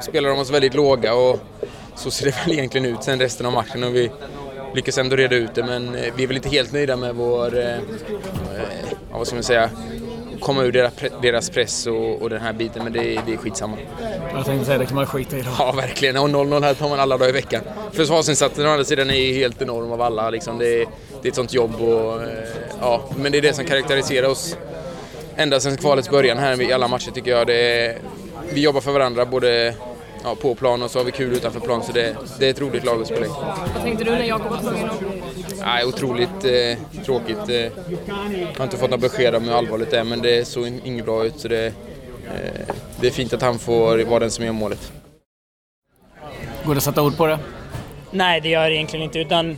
spelar 0.02 0.30
de 0.30 0.40
oss 0.40 0.52
väldigt 0.52 0.74
låga 0.74 1.14
och 1.14 1.40
så 1.96 2.12
ser 2.12 2.26
det 2.26 2.36
väl 2.46 2.54
egentligen 2.54 2.86
ut 2.86 3.04
sen 3.04 3.20
resten 3.20 3.46
av 3.46 3.54
matchen. 3.54 3.84
Och 3.84 3.96
vi 3.96 4.12
lyckas 4.76 4.98
ändå 4.98 5.16
reda 5.16 5.36
ut 5.36 5.56
det 5.56 5.64
men 5.64 5.96
eh, 5.96 6.14
vi 6.16 6.24
är 6.24 6.28
väl 6.28 6.36
inte 6.36 6.50
helt 6.50 6.72
nöjda 6.72 6.96
med 6.98 7.16
vår, 7.16 7.60
eh, 7.60 7.74
eh 7.74 7.80
vad 9.12 9.28
ska 9.28 9.36
man 9.36 9.44
säga, 9.44 9.70
komma 10.40 10.64
ur 10.64 10.72
deras, 11.22 11.50
press 11.50 11.88
och, 11.88 12.22
och 12.22 12.30
den 12.30 12.42
här 12.42 12.54
biten, 12.54 12.84
men 12.84 12.94
det, 12.94 13.00
det 13.26 13.34
är 13.34 13.38
skitsamma. 13.38 13.78
Jag 14.34 14.46
tänkte 14.46 14.66
säga, 14.66 14.78
det 14.78 14.86
kan 14.86 14.96
man 14.96 15.06
skita 15.06 15.38
i 15.38 15.42
då. 15.42 15.50
Ja, 15.60 15.72
verkligen. 15.72 16.18
Och 16.18 16.30
0-0 16.30 16.64
här 16.64 16.74
tar 16.74 16.90
man 16.90 17.00
alla 17.00 17.18
dagar 17.18 17.30
i 17.30 17.32
veckan. 17.32 17.62
Försvarsinsatsen 17.92 18.66
å 18.66 18.70
andra 18.70 18.84
sidan 18.84 19.10
är 19.10 19.34
helt 19.34 19.62
enorm 19.62 19.92
av 19.92 20.02
alla. 20.02 20.30
Liksom. 20.30 20.58
Det, 20.58 20.82
är, 20.82 20.88
det 21.22 21.28
är 21.28 21.30
ett 21.30 21.36
sånt 21.36 21.54
jobb 21.54 21.82
och, 21.82 22.24
eh, 22.24 22.30
ja, 22.82 23.10
men 23.18 23.32
det 23.32 23.38
är 23.38 23.42
det 23.42 23.54
som 23.54 23.66
karaktäriserar 23.66 24.28
oss 24.28 24.58
ända 25.36 25.60
sedan 25.60 25.78
kvalets 25.78 26.10
början 26.10 26.38
här 26.38 26.62
i 26.62 26.74
alla 26.74 26.88
matcher 26.88 27.12
tycker 27.12 27.32
jag. 27.32 27.48
Det 27.48 27.98
vi 28.54 28.62
jobbar 28.62 28.82
för 28.82 28.92
varandra 28.92 29.26
både 29.26 29.76
ja, 30.24 30.36
på 30.36 30.56
plan 30.56 30.82
och 30.82 30.92
så 30.92 31.00
har 31.00 31.04
vi 31.04 31.12
kul 31.12 31.34
utanför 31.34 31.60
plan. 31.60 31.84
Så 31.84 31.92
det, 31.92 32.16
det 32.40 32.46
är 32.46 32.50
ett 32.50 32.62
roligt 32.62 32.86
lag 32.86 33.02
att 33.02 33.08
spela 33.08 33.26
i. 33.26 33.30
Vad 33.74 33.84
tänkte 33.84 34.04
du 34.04 34.12
när 34.12 34.24
Jakob 34.24 34.52
var 34.52 34.58
tvungen 34.58 34.90
att... 34.90 35.02
Nej, 35.60 35.86
otroligt 35.86 36.44
eh, 36.44 37.04
tråkigt. 37.06 37.50
Eh, 37.50 37.56
jag 37.56 37.72
har 38.58 38.64
inte 38.64 38.78
fått 38.78 38.90
några 38.90 39.02
besked 39.02 39.36
om 39.36 39.44
hur 39.44 39.54
allvarligt 39.54 39.92
det 39.92 40.00
är 40.00 40.04
men 40.04 40.22
det 40.22 40.48
såg 40.48 40.68
inget 40.84 41.06
bra 41.06 41.26
ut. 41.26 41.40
Så 41.40 41.48
det, 41.48 41.66
eh, 41.66 42.76
det 43.00 43.08
är 43.08 43.12
fint 43.12 43.34
att 43.34 43.42
han 43.42 43.60
får 43.60 44.04
vara 44.04 44.20
den 44.20 44.32
som 44.32 44.46
gör 44.46 44.52
målet. 44.52 44.92
Går 46.66 46.74
det 46.74 46.78
att 46.78 46.84
sätta 46.84 47.02
ord 47.04 47.18
på 47.18 47.28
det? 47.28 47.40
Nej, 48.12 48.42
det 48.42 48.50
gör 48.50 48.70
det 48.70 48.76
egentligen 48.76 49.04
inte. 49.04 49.20
Utan 49.20 49.58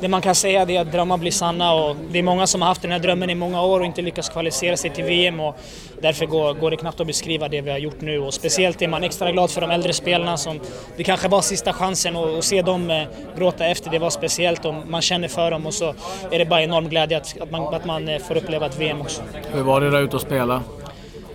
det 0.00 0.08
man 0.08 0.22
kan 0.22 0.34
säga 0.34 0.62
är 0.62 0.80
att 0.80 0.92
drömmar 0.92 1.16
blir 1.18 1.30
sanna 1.30 1.72
och 1.72 1.96
det 2.10 2.18
är 2.18 2.22
många 2.22 2.46
som 2.46 2.62
har 2.62 2.68
haft 2.68 2.82
den 2.82 2.90
här 2.92 2.98
drömmen 2.98 3.30
i 3.30 3.34
många 3.34 3.62
år 3.62 3.80
och 3.80 3.86
inte 3.86 4.02
lyckats 4.02 4.28
kvalificera 4.28 4.76
sig 4.76 4.90
till 4.90 5.04
VM 5.04 5.40
och 5.40 5.56
därför 6.00 6.26
går, 6.26 6.54
går 6.54 6.70
det 6.70 6.76
knappt 6.76 7.00
att 7.00 7.06
beskriva 7.06 7.48
det 7.48 7.60
vi 7.60 7.70
har 7.70 7.78
gjort 7.78 8.00
nu 8.00 8.18
och 8.18 8.34
speciellt 8.34 8.82
är 8.82 8.88
man 8.88 9.04
extra 9.04 9.32
glad 9.32 9.50
för 9.50 9.60
de 9.60 9.70
äldre 9.70 9.92
spelarna 9.92 10.36
som 10.36 10.60
det 10.96 11.04
kanske 11.04 11.28
var 11.28 11.40
sista 11.40 11.72
chansen 11.72 12.16
och, 12.16 12.36
och 12.36 12.44
se 12.44 12.62
dem 12.62 12.90
eh, 12.90 13.02
gråta 13.38 13.66
efter 13.66 13.90
det 13.90 13.98
var 13.98 14.10
speciellt 14.10 14.64
och 14.64 14.74
man 14.86 15.02
känner 15.02 15.28
för 15.28 15.50
dem 15.50 15.66
och 15.66 15.74
så 15.74 15.94
är 16.30 16.38
det 16.38 16.44
bara 16.44 16.62
enorm 16.62 16.88
glädje 16.88 17.16
att, 17.16 17.40
att, 17.40 17.50
man, 17.50 17.74
att 17.74 17.84
man 17.84 18.08
eh, 18.08 18.18
får 18.18 18.36
uppleva 18.36 18.66
ett 18.66 18.78
VM 18.78 19.00
också. 19.00 19.22
Hur 19.52 19.62
var 19.62 19.80
det 19.80 19.90
där 19.90 20.00
ute 20.00 20.16
och 20.16 20.22
spela? 20.22 20.62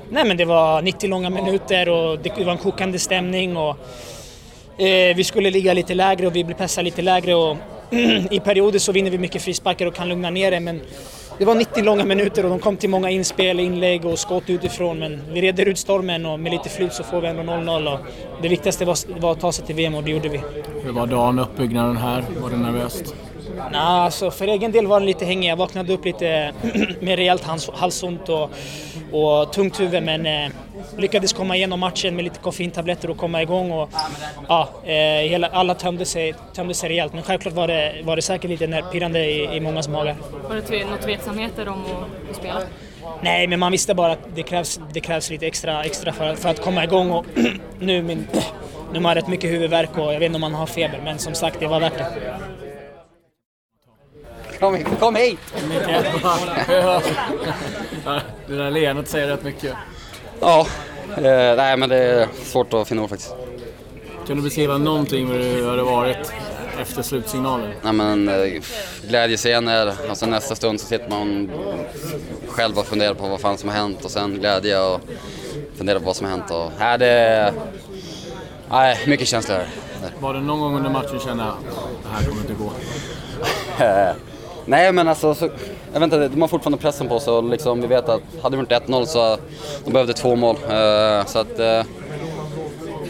Nej 0.09 0.25
men 0.25 0.37
det 0.37 0.45
var 0.45 0.81
90 0.81 1.09
långa 1.09 1.29
minuter 1.29 1.89
och 1.89 2.19
det 2.19 2.45
var 2.45 2.51
en 2.51 2.57
kokande 2.57 2.99
stämning 2.99 3.57
och 3.57 3.77
eh, 4.77 5.15
vi 5.15 5.23
skulle 5.23 5.49
ligga 5.49 5.73
lite 5.73 5.93
lägre 5.93 6.27
och 6.27 6.35
vi 6.35 6.43
blev 6.43 6.55
pressade 6.55 6.85
lite 6.85 7.01
lägre 7.01 7.35
och 7.35 7.57
i 8.31 8.39
perioder 8.43 8.79
så 8.79 8.91
vinner 8.91 9.11
vi 9.11 9.17
mycket 9.17 9.41
frisparkar 9.41 9.85
och 9.85 9.95
kan 9.95 10.09
lugna 10.09 10.29
ner 10.29 10.51
det 10.51 10.59
men 10.59 10.81
det 11.37 11.45
var 11.45 11.55
90 11.55 11.83
långa 11.83 12.05
minuter 12.05 12.43
och 12.43 12.49
de 12.49 12.59
kom 12.59 12.77
till 12.77 12.89
många 12.89 13.09
inspel, 13.09 13.59
inlägg 13.59 14.05
och 14.05 14.19
skott 14.19 14.43
utifrån 14.47 14.99
men 14.99 15.21
vi 15.33 15.41
reder 15.41 15.65
ut 15.65 15.77
stormen 15.77 16.25
och 16.25 16.39
med 16.39 16.51
lite 16.51 16.69
flyt 16.69 16.93
så 16.93 17.03
får 17.03 17.21
vi 17.21 17.27
ändå 17.27 17.41
0-0 17.41 17.93
och 17.93 17.99
det 18.41 18.47
viktigaste 18.47 18.85
var, 18.85 19.19
var 19.19 19.31
att 19.31 19.39
ta 19.39 19.51
sig 19.51 19.65
till 19.65 19.75
VM 19.75 19.95
och 19.95 20.03
det 20.03 20.11
gjorde 20.11 20.29
vi. 20.29 20.41
Hur 20.83 20.91
var 20.91 21.07
dagen, 21.07 21.39
uppbyggnaden 21.39 21.97
här? 21.97 22.23
Var 22.41 22.49
det 22.49 22.57
nervöst? 22.57 23.15
Nej, 23.55 23.81
alltså 23.81 24.31
för 24.31 24.47
egen 24.47 24.71
del 24.71 24.87
var 24.87 24.99
den 24.99 25.07
lite 25.07 25.25
hängig. 25.25 25.49
Jag 25.49 25.55
vaknade 25.55 25.93
upp 25.93 26.05
lite 26.05 26.53
med 26.99 27.15
rejält 27.15 27.43
halsont 27.73 28.29
och, 28.29 28.49
och 29.11 29.53
tungt 29.53 29.79
huvud 29.79 30.03
men 30.03 30.25
eh, 30.25 30.51
lyckades 30.97 31.33
komma 31.33 31.55
igenom 31.55 31.79
matchen 31.79 32.15
med 32.15 32.23
lite 32.23 32.39
koffeintabletter 32.39 33.09
och 33.09 33.17
komma 33.17 33.41
igång. 33.41 33.71
Och, 33.71 33.89
ja, 34.47 34.69
eh, 34.83 35.29
hela, 35.29 35.47
alla 35.47 35.75
tömde 35.75 36.05
sig, 36.05 36.33
tömde 36.53 36.73
sig 36.73 36.89
rejält 36.89 37.13
men 37.13 37.23
självklart 37.23 37.53
var 37.53 37.67
det, 37.67 38.01
var 38.03 38.15
det 38.15 38.21
säkert 38.21 38.49
lite 38.49 38.83
pirrande 38.91 39.25
i, 39.25 39.55
i 39.55 39.59
mångas 39.59 39.87
magar. 39.87 40.15
Var 40.49 40.55
det 40.55 40.85
några 40.85 40.97
tveksamheter 40.97 41.67
om 41.67 41.81
att, 41.81 42.29
att 42.29 42.35
spela? 42.35 42.61
Nej, 43.21 43.47
men 43.47 43.59
man 43.59 43.71
visste 43.71 43.93
bara 43.93 44.11
att 44.11 44.35
det 44.35 44.43
krävs, 44.43 44.79
det 44.93 44.99
krävs 44.99 45.29
lite 45.29 45.47
extra, 45.47 45.83
extra 45.83 46.13
för, 46.13 46.35
för 46.35 46.49
att 46.49 46.61
komma 46.61 46.83
igång 46.83 47.11
och 47.11 47.25
nu, 47.79 48.03
min, 48.03 48.27
nu 48.91 48.93
har 48.93 49.01
man 49.01 49.15
rätt 49.15 49.27
mycket 49.27 49.51
huvudvärk 49.51 49.97
och 49.97 50.13
jag 50.13 50.19
vet 50.19 50.25
inte 50.25 50.35
om 50.35 50.41
man 50.41 50.53
har 50.53 50.65
feber 50.65 51.01
men 51.03 51.19
som 51.19 51.33
sagt 51.33 51.59
det 51.59 51.67
var 51.67 51.79
värt 51.79 51.97
det. 51.97 52.35
Kom, 54.63 54.75
hit, 54.75 54.87
kom 54.99 55.15
hit! 55.15 55.39
det 58.47 58.55
där 58.55 58.71
leendet 58.71 59.07
säger 59.07 59.27
rätt 59.27 59.43
mycket. 59.43 59.73
Ja, 60.39 60.67
eh, 61.17 61.55
nej 61.55 61.77
men 61.77 61.89
det 61.89 61.97
är 61.97 62.27
svårt 62.43 62.73
att 62.73 62.87
finna 62.87 63.03
ord 63.03 63.09
faktiskt. 63.09 63.35
Kan 64.27 64.37
du 64.37 64.43
beskriva 64.43 64.77
någonting 64.77 65.27
hur 65.27 65.75
det 65.75 65.81
har 65.81 65.91
varit 65.91 66.33
efter 66.81 67.01
slutsignalen? 67.01 67.71
Nej 67.81 67.93
men 67.93 68.29
eh, 68.29 68.61
glädjescener, 69.07 69.93
alltså 70.09 70.25
nästa 70.25 70.55
stund 70.55 70.81
så 70.81 70.87
sitter 70.87 71.09
man 71.09 71.51
själv 72.47 72.79
och 72.79 72.85
funderar 72.85 73.13
på 73.13 73.27
vad 73.27 73.39
fan 73.39 73.57
som 73.57 73.69
har 73.69 73.75
hänt 73.75 74.05
och 74.05 74.11
sen 74.11 74.39
glädje 74.39 74.79
och 74.79 75.01
funderar 75.77 75.99
på 75.99 76.05
vad 76.05 76.15
som 76.15 76.25
har 76.25 76.37
hänt 76.37 76.51
och 76.51 76.71
nej, 76.79 76.97
det 76.97 77.53
nej, 78.69 78.99
mycket 79.07 79.27
känslor. 79.27 79.65
Var 80.19 80.33
det 80.33 80.41
någon 80.41 80.59
gång 80.59 80.75
under 80.75 80.89
matchen 80.89 81.19
känna 81.19 81.51
att 81.51 81.57
det 82.03 82.09
här 82.09 82.23
kommer 82.29 82.41
inte 82.41 82.53
gå? 82.53 82.71
Nej 84.65 84.91
men 84.91 85.07
alltså, 85.07 85.35
så, 85.35 85.49
jag 85.93 85.99
vet 85.99 86.03
inte, 86.03 86.27
de 86.27 86.41
har 86.41 86.47
fortfarande 86.47 86.77
pressen 86.77 87.07
på 87.07 87.19
sig 87.19 87.33
och 87.33 87.43
liksom, 87.43 87.81
vi 87.81 87.87
vet 87.87 88.09
att 88.09 88.21
hade 88.43 88.57
vi 88.57 88.59
inte 88.59 88.75
1-0 88.75 89.05
så 89.05 89.37
de 89.85 89.93
behövde 89.93 90.13
två 90.13 90.35
mål. 90.35 90.55
Uh, 90.55 91.25
så 91.25 91.39
att, 91.39 91.59
uh, 91.59 91.85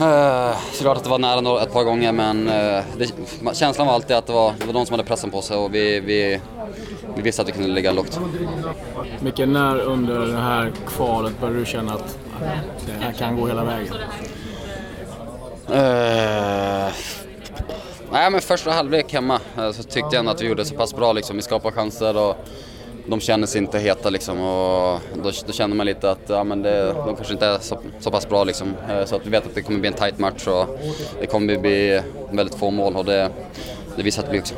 uh, 0.08 0.56
såklart 0.72 0.98
att 0.98 1.04
det 1.04 1.10
var 1.10 1.20
nära 1.20 1.64
ett 1.64 1.74
par 1.74 1.84
gånger 1.84 2.12
men 2.12 2.48
uh, 2.48 2.84
det, 2.98 3.12
känslan 3.54 3.88
var 3.88 3.94
alltid 3.94 4.16
att 4.16 4.28
det 4.28 4.34
var, 4.34 4.54
det 4.60 4.66
var 4.66 4.74
de 4.74 4.86
som 4.86 4.94
hade 4.94 5.04
pressen 5.04 5.32
på 5.32 5.42
sig 5.42 5.58
och 5.58 5.76
vi, 5.76 6.00
vi, 6.00 6.40
vi 7.16 7.22
visste 7.22 7.42
att 7.42 7.48
vi 7.48 7.52
kunde 7.52 7.68
ligga 7.68 7.92
lågt. 7.92 8.20
Micke, 9.20 9.40
när 9.40 9.80
under 9.80 10.20
det 10.20 10.42
här 10.42 10.72
kvalet 10.88 11.40
började 11.40 11.60
du 11.60 11.66
känna 11.66 11.94
att 11.94 12.18
det 12.86 13.06
här 13.06 13.12
kan 13.12 13.40
gå 13.40 13.48
hela 13.48 13.64
vägen? 13.64 13.94
Nej 18.14 18.32
men 18.32 18.42
första 18.42 18.72
halvlek 18.72 19.14
hemma 19.14 19.40
så 19.56 19.84
tyckte 19.84 20.00
jag 20.12 20.16
ändå 20.16 20.32
att 20.32 20.42
vi 20.42 20.48
gjorde 20.48 20.66
så 20.66 20.76
pass 20.76 20.96
bra 20.96 21.14
liksom. 21.14 21.36
Vi 21.36 21.42
skapade 21.42 21.76
chanser 21.76 22.18
och 22.18 22.36
de 23.08 23.20
känner 23.20 23.48
sig 23.48 23.62
inte 23.62 23.80
heta 23.80 24.10
liksom 24.10 24.42
och 24.42 25.00
då, 25.24 25.32
då 25.46 25.54
känner 25.54 25.76
man 25.76 25.86
lite 25.86 26.12
att 26.12 26.22
ja, 26.28 26.44
men 26.44 26.62
det, 26.62 26.94
de 26.94 27.16
kanske 27.16 27.34
inte 27.34 27.46
är 27.46 27.60
så, 27.60 27.80
så 28.00 28.12
pass 28.12 28.30
bra 28.30 28.44
liksom. 28.44 28.74
Så 29.06 29.16
att 29.16 29.26
vi 29.26 29.30
vet 29.30 29.46
att 29.46 29.56
det 29.56 29.62
kommer 29.62 29.80
bli 29.80 29.88
en 29.88 29.94
tight 29.94 30.20
match 30.20 30.48
och 30.48 30.80
det 31.20 31.28
kommer 31.28 31.58
bli 31.58 32.02
väldigt 32.32 32.56
få 32.56 32.72
mål 32.72 32.96
och 32.96 33.06
det, 33.06 33.30
det 33.96 34.04
visar 34.04 34.22
att 34.22 34.26
det 34.26 34.32
blir 34.32 34.42
också. 34.42 34.56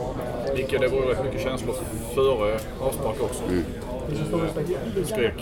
Micke, 0.56 0.80
det 0.80 0.88
var 0.88 1.02
rätt 1.02 1.24
mycket 1.24 1.42
känslor 1.42 1.76
före 2.16 2.60
avspark 2.82 3.22
också. 3.22 3.44
Mm. 3.44 3.66
Skrek. 5.06 5.34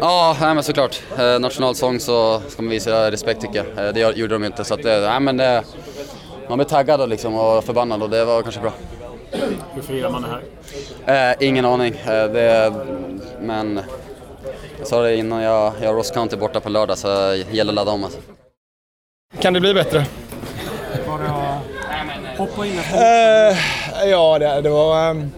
Ja, 0.00 0.36
nej, 0.40 0.54
men 0.54 0.64
såklart. 0.64 1.02
Eh, 1.18 1.38
nationalsång 1.40 2.00
så 2.00 2.40
ska 2.48 2.62
man 2.62 2.70
visa 2.70 3.10
respekt 3.10 3.40
tycker 3.40 3.64
jag. 3.64 3.86
Eh, 3.86 3.92
det 3.92 4.16
gjorde 4.16 4.34
de 4.34 4.44
inte 4.44 4.64
så 4.64 4.74
att, 4.74 4.84
eh, 4.84 5.00
nej, 5.00 5.20
men 5.20 5.36
det, 5.36 5.62
man 6.48 6.58
blev 6.58 6.66
taggad 6.66 7.00
och, 7.00 7.08
liksom, 7.08 7.34
och 7.34 7.64
förbannad 7.64 8.02
och 8.02 8.10
det 8.10 8.24
var 8.24 8.42
kanske 8.42 8.60
bra. 8.60 8.72
Hur 9.74 9.82
firar 9.82 10.10
man 10.10 10.22
det 10.22 10.28
här? 11.06 11.30
Eh, 11.30 11.48
ingen 11.48 11.64
aning. 11.64 11.94
Eh, 11.94 12.24
det, 12.32 12.72
men 13.40 13.80
jag 14.78 14.86
sa 14.86 15.02
det 15.02 15.16
innan, 15.16 15.42
jag, 15.42 15.72
jag 15.80 15.88
har 15.88 15.94
Ross 15.94 16.10
County 16.10 16.36
borta 16.36 16.60
på 16.60 16.68
lördag 16.68 16.98
så 16.98 17.08
det 17.08 17.36
gäller 17.36 17.70
att 17.70 17.74
ladda 17.74 17.90
om. 17.90 18.04
Alltså. 18.04 18.18
Kan 19.40 19.52
det 19.52 19.60
bli 19.60 19.74
bättre? 19.74 20.06
Var 21.08 21.18
det 21.18 21.24
att 21.24 22.38
hoppa 22.38 22.66
in 22.66 22.72
uh, 22.72 24.08
Ja, 24.10 24.38
det, 24.38 24.60
det 24.60 24.68
var 24.68 25.10
um, 25.10 25.30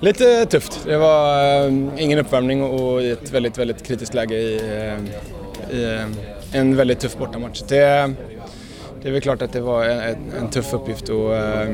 lite 0.00 0.46
tufft. 0.46 0.84
Det 0.84 0.96
var 0.96 1.66
um, 1.66 1.92
ingen 1.98 2.18
uppvärmning 2.18 2.62
och 2.62 3.02
i 3.02 3.10
ett 3.10 3.30
väldigt, 3.30 3.58
väldigt 3.58 3.86
kritiskt 3.86 4.14
läge 4.14 4.34
i, 4.34 4.60
i 5.70 5.84
uh, 5.84 6.06
en 6.52 6.76
väldigt 6.76 7.00
tuff 7.00 7.16
bortamatch. 7.16 7.62
Det, 7.62 8.14
det 9.02 9.08
är 9.08 9.12
väl 9.12 9.20
klart 9.20 9.42
att 9.42 9.52
det 9.52 9.60
var 9.60 9.84
en, 9.84 10.16
en 10.40 10.50
tuff 10.50 10.74
uppgift 10.74 11.08
och 11.08 11.36
eh, 11.36 11.70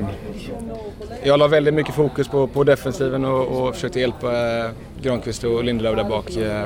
jag 1.22 1.38
la 1.38 1.48
väldigt 1.48 1.74
mycket 1.74 1.94
fokus 1.94 2.28
på, 2.28 2.46
på 2.46 2.64
defensiven 2.64 3.24
och, 3.24 3.46
och 3.46 3.74
försökte 3.74 4.00
hjälpa 4.00 4.58
eh, 4.58 4.70
Granqvist 5.02 5.44
och 5.44 5.64
Lindelöf 5.64 5.96
där 5.96 6.04
bak. 6.04 6.36
Eh, 6.36 6.64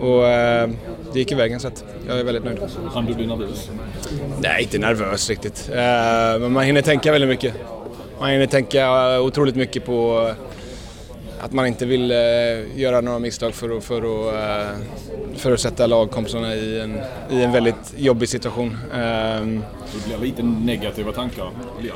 och 0.00 0.28
eh, 0.28 0.70
det 1.12 1.18
gick 1.18 1.32
i 1.32 1.34
vägen 1.34 1.60
så 1.60 1.68
att 1.68 1.84
jag 2.08 2.20
är 2.20 2.24
väldigt 2.24 2.44
nöjd. 2.44 2.58
Kan 2.92 3.06
du 3.06 3.14
bli 3.14 3.26
nervös? 3.26 3.70
Nej, 4.40 4.62
inte 4.62 4.78
nervös 4.78 5.30
riktigt. 5.30 5.70
Eh, 5.72 5.76
men 6.40 6.52
man 6.52 6.64
hinner 6.64 6.82
tänka 6.82 7.12
väldigt 7.12 7.30
mycket. 7.30 7.54
Man 8.20 8.30
hinner 8.30 8.46
tänka 8.46 9.20
otroligt 9.20 9.56
mycket 9.56 9.86
på 9.86 10.30
att 11.44 11.52
man 11.52 11.66
inte 11.66 11.86
vill 11.86 12.10
eh, 12.10 12.16
göra 12.80 13.00
några 13.00 13.18
misstag 13.18 13.54
för 13.54 13.76
att, 13.76 13.84
för 13.84 14.28
att, 14.28 14.34
eh, 14.34 14.76
för 15.36 15.52
att 15.52 15.60
sätta 15.60 15.86
lagkompisarna 15.86 16.54
i 16.54 16.80
en, 16.80 17.00
i 17.30 17.42
en 17.42 17.52
väldigt 17.52 17.94
jobbig 17.96 18.28
situation. 18.28 18.76
Eh, 18.92 18.98
det 18.98 20.18
blir 20.18 20.18
lite 20.26 20.42
negativa 20.42 21.12
tankar? 21.12 21.50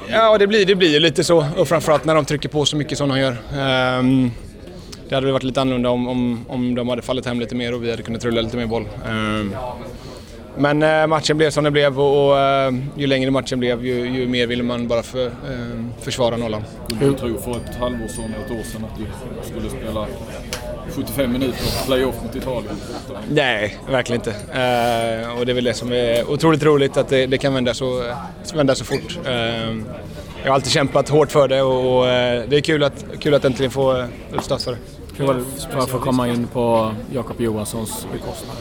Ja, 0.08 0.38
det 0.38 0.46
blir, 0.46 0.66
det 0.66 0.74
blir 0.74 0.88
ju 0.88 1.00
lite 1.00 1.24
så. 1.24 1.46
Och 1.56 1.68
framförallt 1.68 2.04
när 2.04 2.14
de 2.14 2.24
trycker 2.24 2.48
på 2.48 2.64
så 2.64 2.76
mycket 2.76 2.98
som 2.98 3.08
de 3.08 3.18
gör. 3.20 3.36
Ehm, 3.58 4.30
det 5.08 5.14
hade 5.14 5.32
varit 5.32 5.42
lite 5.42 5.60
annorlunda 5.60 5.90
om, 5.90 6.08
om, 6.08 6.44
om 6.48 6.74
de 6.74 6.88
hade 6.88 7.02
fallit 7.02 7.26
hem 7.26 7.40
lite 7.40 7.54
mer 7.54 7.74
och 7.74 7.84
vi 7.84 7.90
hade 7.90 8.02
kunnat 8.02 8.24
rulla 8.24 8.40
lite 8.40 8.56
mer 8.56 8.66
boll. 8.66 8.84
Men 10.58 10.82
eh, 10.82 11.06
matchen 11.06 11.36
blev 11.36 11.50
som 11.50 11.64
den 11.64 11.72
blev 11.72 12.00
och, 12.00 12.28
och 12.28 12.38
eh, 12.38 12.74
ju 12.96 13.06
längre 13.06 13.30
matchen 13.30 13.58
blev 13.58 13.86
ju, 13.86 14.08
ju 14.08 14.28
mer 14.28 14.46
ville 14.46 14.62
man 14.62 14.88
bara 14.88 15.02
för, 15.02 15.26
eh, 15.26 15.32
försvara 16.00 16.36
nollan. 16.36 16.62
Du 17.00 17.14
tror 17.14 17.38
för 17.38 17.50
ett 17.50 17.76
halvår 17.80 18.08
sedan, 18.08 18.34
ett 18.44 18.50
år 18.50 18.62
sedan 18.62 18.84
att 18.84 18.98
du 18.98 19.04
skulle 19.50 19.70
spela 19.70 20.06
75 20.90 21.32
minuter 21.32 21.86
playoff 21.86 22.22
mot 22.22 22.36
Italien? 22.36 22.76
Nej, 23.30 23.78
verkligen 23.90 24.20
inte. 24.20 24.30
Uh, 24.30 25.38
och 25.38 25.46
det 25.46 25.52
är 25.52 25.54
väl 25.54 25.64
det 25.64 25.74
som 25.74 25.92
är 25.92 26.30
otroligt 26.30 26.62
roligt 26.62 26.96
att 26.96 27.08
det, 27.08 27.26
det 27.26 27.38
kan 27.38 27.54
vända 27.54 27.74
så, 27.74 28.14
vända 28.54 28.74
så 28.74 28.84
fort. 28.84 29.18
Uh, 29.26 29.32
jag 30.42 30.50
har 30.50 30.54
alltid 30.54 30.72
kämpat 30.72 31.08
hårt 31.08 31.32
för 31.32 31.48
det 31.48 31.62
och, 31.62 32.02
uh, 32.02 32.48
det 32.48 32.56
är 32.56 32.60
kul 32.60 32.84
att, 32.84 33.04
kul 33.20 33.34
att 33.34 33.44
äntligen 33.44 33.70
få 33.70 34.04
utstart 34.34 34.60
för 34.60 34.72
det. 34.72 34.78
Hur 35.16 35.26
var 35.26 35.34
det 35.34 35.44
för 35.72 35.78
att 35.78 35.90
få 35.90 35.98
komma 35.98 36.28
in 36.28 36.46
på 36.46 36.92
Jakob 37.12 37.40
Johanssons 37.40 38.06
bekostnad? 38.12 38.56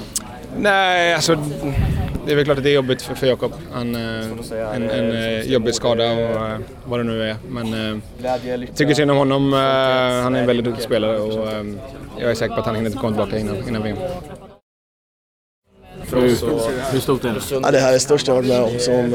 Nej, 0.60 1.14
alltså 1.14 1.38
det 2.26 2.32
är 2.32 2.36
väl 2.36 2.46
klart 2.46 2.58
att 2.58 2.64
det 2.64 2.70
är 2.70 2.76
jobbigt 2.76 3.02
för, 3.02 3.16
för 3.16 3.28
Jakob. 3.28 3.54
Han 3.74 3.96
eh, 3.96 4.02
en, 4.76 4.90
en, 4.90 5.12
en 5.12 5.52
jobbig 5.52 5.76
skada 5.76 6.12
och 6.12 6.48
eh, 6.48 6.58
vad 6.86 7.00
det 7.00 7.04
nu 7.04 7.30
är. 7.30 7.36
Men 7.50 8.02
jag 8.24 8.76
tycker 8.76 8.94
synd 8.94 9.12
om 9.12 9.18
honom. 9.18 9.54
Han 9.54 10.36
är 10.36 10.40
en 10.40 10.48
väldigt 10.48 10.66
duktig 10.66 10.84
spelare 10.84 11.20
och 11.20 11.50
jag 12.20 12.32
är 12.32 12.36
säker 12.36 12.54
på 12.54 12.60
att 12.60 12.66
han 12.66 12.76
hinner 12.76 12.92
komma 12.92 13.10
tillbaka 13.10 13.40
innan, 13.40 13.68
innan 13.68 13.84
VM 13.84 13.98
för 16.08 16.26
oss. 16.26 16.44
Och, 16.44 16.72
hur 16.92 17.00
stort 17.00 17.26
är 17.26 17.30
det? 17.30 17.42
Ja, 17.64 17.72
det 17.72 17.80
här 17.80 17.90
är 17.90 17.94
det 17.94 18.00
största 18.00 18.32
jag 18.32 18.36
varit 18.36 18.48
med 18.48 18.62
om 18.62 18.80
som, 18.80 19.14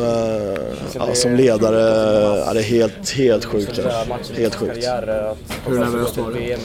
ja, 0.94 1.14
som 1.14 1.34
ledare. 1.37 1.80
Ja, 2.46 2.52
det 2.52 2.61
är 2.61 2.64
helt, 2.64 3.11
helt 3.11 3.44
sjukt. 3.44 3.80
Helt 4.37 4.54
sjukt. 4.54 4.87
Hur 5.66 5.78
nervös 5.78 6.16
var 6.16 6.30
du? 6.30 6.56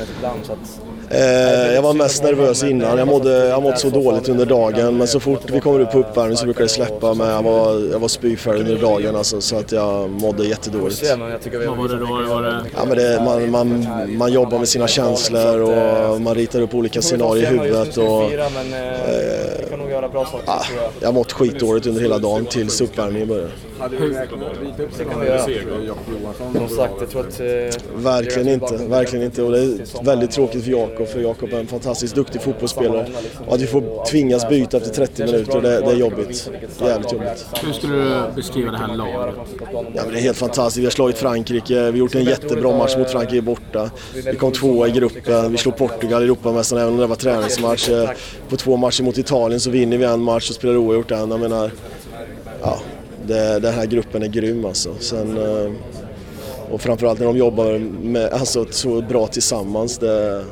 Eh, 1.10 1.74
jag 1.74 1.82
var 1.82 1.94
mest 1.94 2.24
nervös 2.24 2.64
innan. 2.64 2.98
Jag 2.98 3.08
mådde, 3.08 3.48
jag 3.48 3.64
mådde 3.64 3.78
så 3.78 3.90
dåligt 3.90 4.30
under 4.30 4.46
dagen 4.46 4.98
men 4.98 5.08
så 5.08 5.20
fort 5.20 5.50
vi 5.50 5.60
kommer 5.60 5.80
upp 5.80 5.92
på 5.92 6.00
uppvärmning 6.00 6.38
så 6.38 6.46
brukar 6.46 6.62
det 6.62 6.70
släppa. 6.70 7.14
Men 7.14 7.28
jag 7.28 7.44
var, 7.44 7.92
jag 7.92 8.00
var 8.00 8.08
spyfärdig 8.08 8.60
under 8.60 8.76
dagen 8.82 9.16
alltså, 9.16 9.42
så 9.42 9.58
att 9.58 9.72
jag 9.72 10.10
mådde 10.10 10.48
jättedåligt. 10.48 11.04
Vad 11.10 11.78
var 11.78 11.88
det 11.88 11.98
då? 11.98 12.06
Var 12.06 12.42
det... 12.42 12.62
Ja, 12.76 12.86
men 12.86 12.98
det, 12.98 13.22
man, 13.26 13.52
man, 13.52 13.88
man 14.18 14.34
jobbar 14.34 14.60
med 14.60 14.68
sina 14.68 14.88
känslor 14.88 15.62
och 15.62 16.22
man 16.22 16.36
ritar 16.36 16.62
upp 16.62 16.76
olika 16.76 17.02
scenarier 17.02 17.44
i 17.44 17.58
huvudet. 17.58 17.98
Och, 17.98 18.24
eh, 18.24 18.50
ja, 20.46 20.64
jag 21.00 21.08
har 21.08 21.14
mått 21.14 21.32
skitdåligt 21.32 21.88
under 21.88 22.02
hela 22.02 22.18
dagen 22.18 22.46
tills 22.46 22.82
uppvärmningen 22.82 23.28
började. 23.28 23.52
Kan 23.80 25.20
vi 25.22 25.28
göra. 25.28 25.46
Som 26.54 26.70
sagt, 26.70 26.94
jag 27.00 27.10
tror 27.10 27.28
att... 27.28 27.40
Eh, 27.40 27.46
Verkligen 27.96 28.48
inte, 28.48 28.78
verkligen 28.78 29.26
inte. 29.26 29.44
Och 29.44 29.52
det 29.52 29.60
är 29.60 30.04
väldigt 30.04 30.32
tråkigt 30.32 30.64
för 30.64 30.72
Jakob, 30.72 31.08
för 31.08 31.20
Jakob 31.20 31.54
är 31.54 31.60
en 31.60 31.68
fantastiskt 31.68 32.16
duktig 32.16 32.42
fotbollsspelare. 32.42 33.08
Och 33.48 33.56
att 33.56 33.62
vi 33.62 33.68
får 33.68 34.06
tvingas 34.06 34.50
byta 34.50 34.78
efter 34.78 34.90
30 34.90 35.26
minuter, 35.26 35.62
det, 35.62 35.70
det 35.80 35.92
är 35.92 35.96
jobbigt. 35.96 36.50
Jävligt 36.82 37.12
jobbigt. 37.12 37.46
Hur 37.64 37.74
skulle 37.74 37.96
du 37.96 38.22
beskriva 38.36 38.72
det 38.72 38.78
här 38.78 38.96
laget? 38.96 39.36
Ja, 39.74 39.84
men 40.04 40.14
det 40.14 40.20
är 40.20 40.22
helt 40.22 40.38
fantastiskt. 40.38 40.78
Vi 40.82 40.86
har 40.86 40.92
slagit 40.92 41.18
Frankrike, 41.18 41.74
vi 41.74 41.80
har 41.82 41.92
gjort 41.98 42.16
en 42.16 42.24
jättebra 42.24 42.78
match 42.78 42.98
mot 42.98 43.10
Frankrike 43.12 43.42
borta. 43.42 43.92
Vi 44.14 44.36
kom 44.36 44.52
tvåa 44.52 44.88
i 44.88 44.92
gruppen, 44.92 45.52
vi 45.52 45.58
slog 45.58 45.78
Portugal 45.78 46.22
i 46.22 46.26
Europamästarna 46.26 46.82
även 46.82 46.94
om 46.94 47.00
det 47.00 47.08
var 47.08 47.16
träningsmatch. 47.16 47.90
Eh, 47.90 48.10
På 48.50 48.58
två 48.58 48.78
matcher 48.78 49.04
mot 49.04 49.18
Italien 49.18 49.60
så 49.60 49.70
vinner 49.70 49.98
vi 49.98 50.04
en 50.06 50.22
match 50.22 50.50
och 50.50 50.56
spelar 50.56 50.78
oavgjort 50.78 51.12
en. 51.12 51.32
Jag 51.32 51.40
menar, 51.40 51.72
ja, 52.62 52.80
det, 53.28 53.60
den 53.60 53.74
här 53.74 53.86
gruppen 53.86 54.24
är 54.24 54.28
grym 54.28 54.66
alltså. 54.66 54.90
Sen, 55.00 55.38
eh, 55.38 55.72
och 56.72 56.82
framförallt 56.82 57.20
när 57.20 57.26
de 57.26 57.38
jobbar 57.38 57.80
med, 58.04 58.30
alltså, 58.30 58.66
så 58.70 59.02
bra 59.02 59.28
tillsammans, 59.28 59.98
det, 59.98 60.44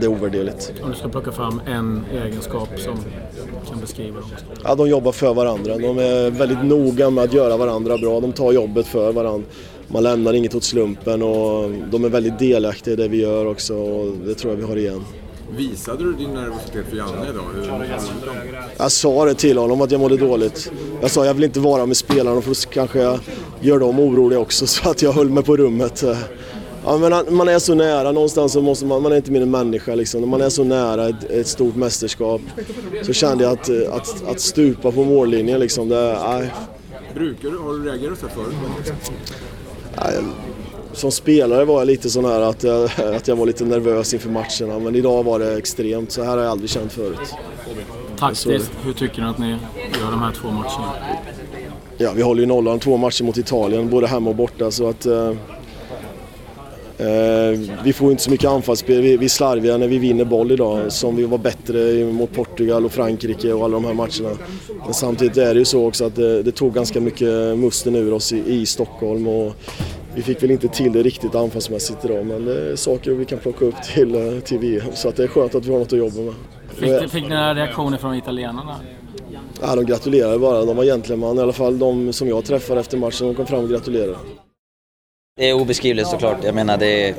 det 0.00 0.06
är 0.06 0.08
ovärderligt. 0.08 0.72
Om 0.82 0.90
du 0.90 0.96
ska 0.96 1.08
plocka 1.08 1.32
fram 1.32 1.60
en 1.66 2.04
egenskap 2.24 2.68
som 2.76 2.98
kan 3.70 3.80
beskriva 3.80 4.20
dem? 4.20 4.30
Ja, 4.64 4.74
de 4.74 4.88
jobbar 4.88 5.12
för 5.12 5.34
varandra. 5.34 5.78
De 5.78 5.98
är 5.98 6.30
väldigt 6.30 6.64
noga 6.64 7.10
med 7.10 7.24
att 7.24 7.32
göra 7.32 7.56
varandra 7.56 7.98
bra. 7.98 8.20
De 8.20 8.32
tar 8.32 8.52
jobbet 8.52 8.86
för 8.86 9.12
varandra. 9.12 9.46
Man 9.88 10.02
lämnar 10.02 10.32
inget 10.34 10.54
åt 10.54 10.64
slumpen 10.64 11.22
och 11.22 11.70
de 11.90 12.04
är 12.04 12.08
väldigt 12.08 12.38
delaktiga 12.38 12.94
i 12.94 12.96
det 12.96 13.08
vi 13.08 13.20
gör 13.20 13.46
också 13.46 13.74
och 13.74 14.16
det 14.26 14.34
tror 14.34 14.52
jag 14.52 14.58
vi 14.58 14.64
har 14.64 14.76
igen. 14.76 15.00
Visade 15.56 16.04
du 16.04 16.12
din 16.12 16.30
nervositet 16.30 16.86
för 16.88 16.96
Janne 16.96 17.30
idag? 17.30 17.44
Hur 17.54 18.60
Jag 18.76 18.92
sa 18.92 19.24
det 19.24 19.34
till 19.34 19.58
honom 19.58 19.80
att 19.80 19.90
jag 19.90 20.00
mådde 20.00 20.16
dåligt. 20.16 20.72
Jag 21.00 21.10
sa 21.10 21.26
jag 21.26 21.34
vill 21.34 21.44
inte 21.44 21.60
vara 21.60 21.86
med 21.86 21.96
spelarna 21.96 22.40
för 22.40 22.48
då 22.48 22.70
kanske 22.70 22.98
jag 22.98 23.18
gör 23.60 23.78
dem 23.78 24.00
oroliga 24.00 24.38
också 24.38 24.66
så 24.66 24.90
att 24.90 25.02
jag 25.02 25.12
höll 25.12 25.30
mig 25.30 25.44
på 25.44 25.56
rummet. 25.56 26.04
Ja, 26.84 26.98
men 26.98 27.36
man 27.36 27.48
är 27.48 27.58
så 27.58 27.74
nära, 27.74 28.12
någonstans 28.12 28.52
så 28.52 28.62
måste 28.62 28.86
man, 28.86 29.02
man 29.02 29.12
är 29.12 29.16
inte 29.16 29.30
mer 29.30 29.42
än 29.42 29.50
människa 29.50 29.94
liksom. 29.94 30.20
När 30.20 30.28
man 30.28 30.40
är 30.40 30.48
så 30.48 30.64
nära 30.64 31.08
ett, 31.08 31.24
ett 31.30 31.46
stort 31.46 31.76
mästerskap 31.76 32.40
så 33.02 33.12
kände 33.12 33.44
jag 33.44 33.52
att, 33.52 33.70
att, 33.70 34.28
att 34.28 34.40
stupa 34.40 34.92
på 34.92 35.04
mållinjen 35.04 35.60
liksom, 35.60 35.88
det, 35.88 36.18
nej. 36.28 36.52
Brukar 37.14 37.50
du, 37.50 37.58
har 37.58 37.72
du 37.72 37.84
reagerat 37.84 38.18
så 38.18 38.26
här 38.26 38.34
förut? 38.34 38.54
Nej, 39.96 40.18
som 40.92 41.12
spelare 41.12 41.64
var 41.64 41.78
jag 41.78 41.86
lite 41.86 42.10
sån 42.10 42.24
här 42.24 42.40
att 42.40 42.62
jag, 42.62 42.84
att 43.16 43.28
jag 43.28 43.36
var 43.36 43.46
lite 43.46 43.64
nervös 43.64 44.14
inför 44.14 44.30
matcherna 44.30 44.78
men 44.78 44.94
idag 44.94 45.22
var 45.22 45.38
det 45.38 45.58
extremt. 45.58 46.10
Så 46.10 46.22
här 46.22 46.36
har 46.36 46.42
jag 46.42 46.50
aldrig 46.50 46.70
känt 46.70 46.92
förut. 46.92 47.34
Taktiskt, 48.18 48.70
hur 48.84 48.92
tycker 48.92 49.22
du 49.22 49.28
att 49.28 49.38
ni 49.38 49.50
gör 50.00 50.10
de 50.10 50.22
här 50.22 50.32
två 50.32 50.50
matcherna? 50.50 50.92
Ja, 51.98 52.12
vi 52.16 52.22
håller 52.22 52.40
ju 52.40 52.46
nollan 52.46 52.78
två 52.78 52.96
matcher 52.96 53.24
mot 53.24 53.36
Italien, 53.38 53.90
både 53.90 54.06
hemma 54.06 54.30
och 54.30 54.36
borta. 54.36 54.70
Så 54.70 54.88
att, 54.88 55.06
eh, 55.06 55.28
eh, 56.98 57.58
vi 57.84 57.92
får 57.92 58.10
inte 58.10 58.22
så 58.22 58.30
mycket 58.30 58.50
anfallsspel. 58.50 59.00
Vi, 59.02 59.16
vi 59.16 59.24
är 59.24 59.28
slarviga 59.28 59.76
när 59.76 59.88
vi 59.88 59.98
vinner 59.98 60.24
boll 60.24 60.52
idag, 60.52 60.92
som 60.92 61.16
vi 61.16 61.24
var 61.24 61.38
bättre 61.38 62.04
mot 62.04 62.34
Portugal 62.34 62.84
och 62.84 62.92
Frankrike 62.92 63.52
och 63.52 63.64
alla 63.64 63.74
de 63.74 63.84
här 63.84 63.94
matcherna. 63.94 64.36
Men 64.84 64.94
samtidigt 64.94 65.36
är 65.36 65.54
det 65.54 65.58
ju 65.58 65.64
så 65.64 65.86
också 65.86 66.04
att 66.04 66.16
det, 66.16 66.42
det 66.42 66.52
tog 66.52 66.74
ganska 66.74 67.00
mycket 67.00 67.58
musten 67.58 67.94
ur 67.94 68.12
oss 68.12 68.32
i, 68.32 68.42
i 68.46 68.66
Stockholm. 68.66 69.26
Och, 69.26 69.56
vi 70.14 70.22
fick 70.22 70.42
väl 70.42 70.50
inte 70.50 70.68
till 70.68 70.92
det 70.92 71.02
riktigt 71.02 71.34
anfallsmässigt 71.34 72.04
idag 72.04 72.26
men 72.26 72.44
det 72.44 72.72
är 72.72 72.76
saker 72.76 73.10
vi 73.10 73.24
kan 73.24 73.38
plocka 73.38 73.64
upp 73.64 73.82
till, 73.82 74.14
eh, 74.14 74.40
till 74.40 74.58
VM. 74.58 74.86
Så 74.94 75.08
att 75.08 75.16
det 75.16 75.24
är 75.24 75.28
skönt 75.28 75.54
att 75.54 75.66
vi 75.66 75.72
har 75.72 75.78
något 75.78 75.92
att 75.92 75.98
jobba 75.98 76.20
med. 76.20 76.34
Fick, 76.74 77.10
fick 77.10 77.22
ni 77.22 77.28
några 77.28 77.54
reaktioner 77.54 77.98
från 77.98 78.14
italienarna? 78.14 78.76
Ja, 79.60 79.76
de 79.76 79.86
gratulerade 79.86 80.38
bara. 80.38 80.64
De 80.64 80.76
var 80.76 80.84
gentleman. 80.84 81.38
I 81.38 81.40
alla 81.40 81.52
fall 81.52 81.78
de 81.78 82.12
som 82.12 82.28
jag 82.28 82.44
träffade 82.44 82.80
efter 82.80 82.96
matchen. 82.96 83.26
De 83.26 83.34
kom 83.34 83.46
fram 83.46 83.64
och 83.64 83.70
gratulerade. 83.70 84.16
Det 85.36 85.50
är 85.50 85.54
obeskrivligt 85.54 86.08
såklart. 86.08 86.44
Jag 86.44 86.54
menar 86.54 86.76
det 86.76 87.08
är... 87.08 87.14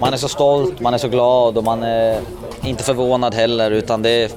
Man 0.00 0.12
är 0.12 0.16
så 0.16 0.28
stolt, 0.28 0.80
man 0.80 0.94
är 0.94 0.98
så 0.98 1.08
glad 1.08 1.58
och 1.58 1.64
man 1.64 1.82
är 1.82 2.20
inte 2.64 2.84
förvånad 2.84 3.34
heller 3.34 3.70
utan 3.70 4.02
det, 4.02 4.36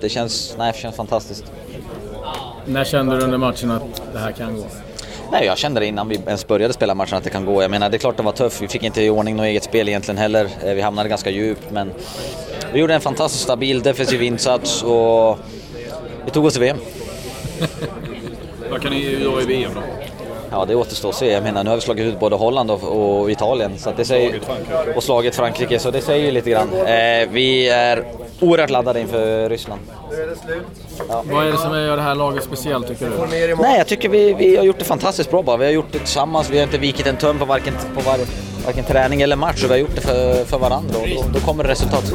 det, 0.00 0.08
känns, 0.08 0.54
nej, 0.58 0.72
det 0.72 0.78
känns 0.78 0.96
fantastiskt. 0.96 1.44
När 2.66 2.84
kände 2.84 3.16
du 3.16 3.24
under 3.24 3.38
matchen 3.38 3.70
att 3.70 4.02
det 4.12 4.18
här 4.18 4.32
kan 4.32 4.56
gå? 4.56 4.64
Nej, 5.32 5.46
jag 5.46 5.58
kände 5.58 5.80
det 5.80 5.86
innan 5.86 6.08
vi 6.08 6.14
ens 6.26 6.46
började 6.46 6.74
spela 6.74 6.94
matchen 6.94 7.18
att 7.18 7.24
det 7.24 7.30
kan 7.30 7.44
gå. 7.44 7.62
Jag 7.62 7.70
menar, 7.70 7.90
det 7.90 7.96
är 7.96 7.98
klart 7.98 8.16
det 8.16 8.22
var 8.22 8.32
tufft. 8.32 8.62
Vi 8.62 8.68
fick 8.68 8.82
inte 8.82 9.02
i 9.02 9.10
ordning 9.10 9.36
något 9.36 9.44
eget 9.44 9.64
spel 9.64 9.88
egentligen 9.88 10.18
heller. 10.18 10.48
Eh, 10.64 10.74
vi 10.74 10.80
hamnade 10.80 11.08
ganska 11.08 11.30
djupt, 11.30 11.70
men 11.70 11.92
vi 12.72 12.80
gjorde 12.80 12.94
en 12.94 13.00
fantastiskt 13.00 13.44
stabil 13.44 13.82
defensiv 13.82 14.22
insats 14.22 14.82
och 14.82 15.38
vi 16.24 16.30
tog 16.30 16.44
oss 16.44 16.52
till 16.52 16.62
VM. 16.62 16.76
Vad 18.70 18.82
kan 18.82 18.92
ni 18.92 19.22
göra 19.22 19.42
i 19.42 19.44
VM 19.44 19.70
då? 19.74 19.80
Ja, 20.50 20.64
det 20.64 20.74
återstår 20.74 21.08
att 21.08 21.14
se. 21.14 21.30
Jag 21.32 21.42
menar, 21.42 21.64
nu 21.64 21.70
har 21.70 21.76
vi 21.76 21.82
slagit 21.82 22.06
ut 22.06 22.20
både 22.20 22.36
Holland 22.36 22.70
och, 22.70 22.82
och 23.20 23.30
Italien 23.30 23.78
så 23.78 23.92
det 23.96 24.04
säger, 24.04 24.40
och 24.96 25.02
slagit 25.02 25.34
Frankrike, 25.34 25.78
så 25.78 25.90
det 25.90 26.00
säger 26.00 26.24
ju 26.24 26.30
lite 26.30 26.50
grann. 26.50 26.72
Eh, 26.72 27.28
vi 27.30 27.68
är 27.68 28.04
oerhört 28.40 28.70
laddade 28.70 29.00
inför 29.00 29.48
Ryssland. 29.48 29.80
Ja. 31.08 31.22
Vad 31.30 31.46
är 31.46 31.52
det 31.52 31.58
som 31.58 31.72
gör 31.78 31.96
det 31.96 32.02
här 32.02 32.14
laget 32.14 32.44
speciellt 32.44 32.88
tycker 32.88 33.10
du? 33.10 33.16
Nej, 33.62 33.78
jag 33.78 33.86
tycker 33.86 34.08
vi, 34.08 34.34
vi 34.34 34.56
har 34.56 34.64
gjort 34.64 34.78
det 34.78 34.84
fantastiskt 34.84 35.30
bra 35.30 35.42
bara. 35.42 35.56
Vi 35.56 35.64
har 35.64 35.72
gjort 35.72 35.92
det 35.92 35.98
tillsammans, 35.98 36.50
vi 36.50 36.56
har 36.58 36.64
inte 36.64 36.78
vikit 36.78 37.06
en 37.06 37.16
tum 37.16 37.38
på 37.38 37.44
varken, 37.44 37.74
på 37.94 38.00
var, 38.00 38.18
varken 38.64 38.84
träning 38.84 39.22
eller 39.22 39.36
match 39.36 39.64
och 39.64 39.70
vi 39.70 39.74
har 39.74 39.78
gjort 39.80 39.94
det 39.94 40.00
för, 40.00 40.44
för 40.44 40.58
varandra 40.58 40.94
och 40.98 41.08
då, 41.08 41.38
då 41.38 41.40
kommer 41.46 41.64
det 41.64 41.70
resultat. 41.70 42.12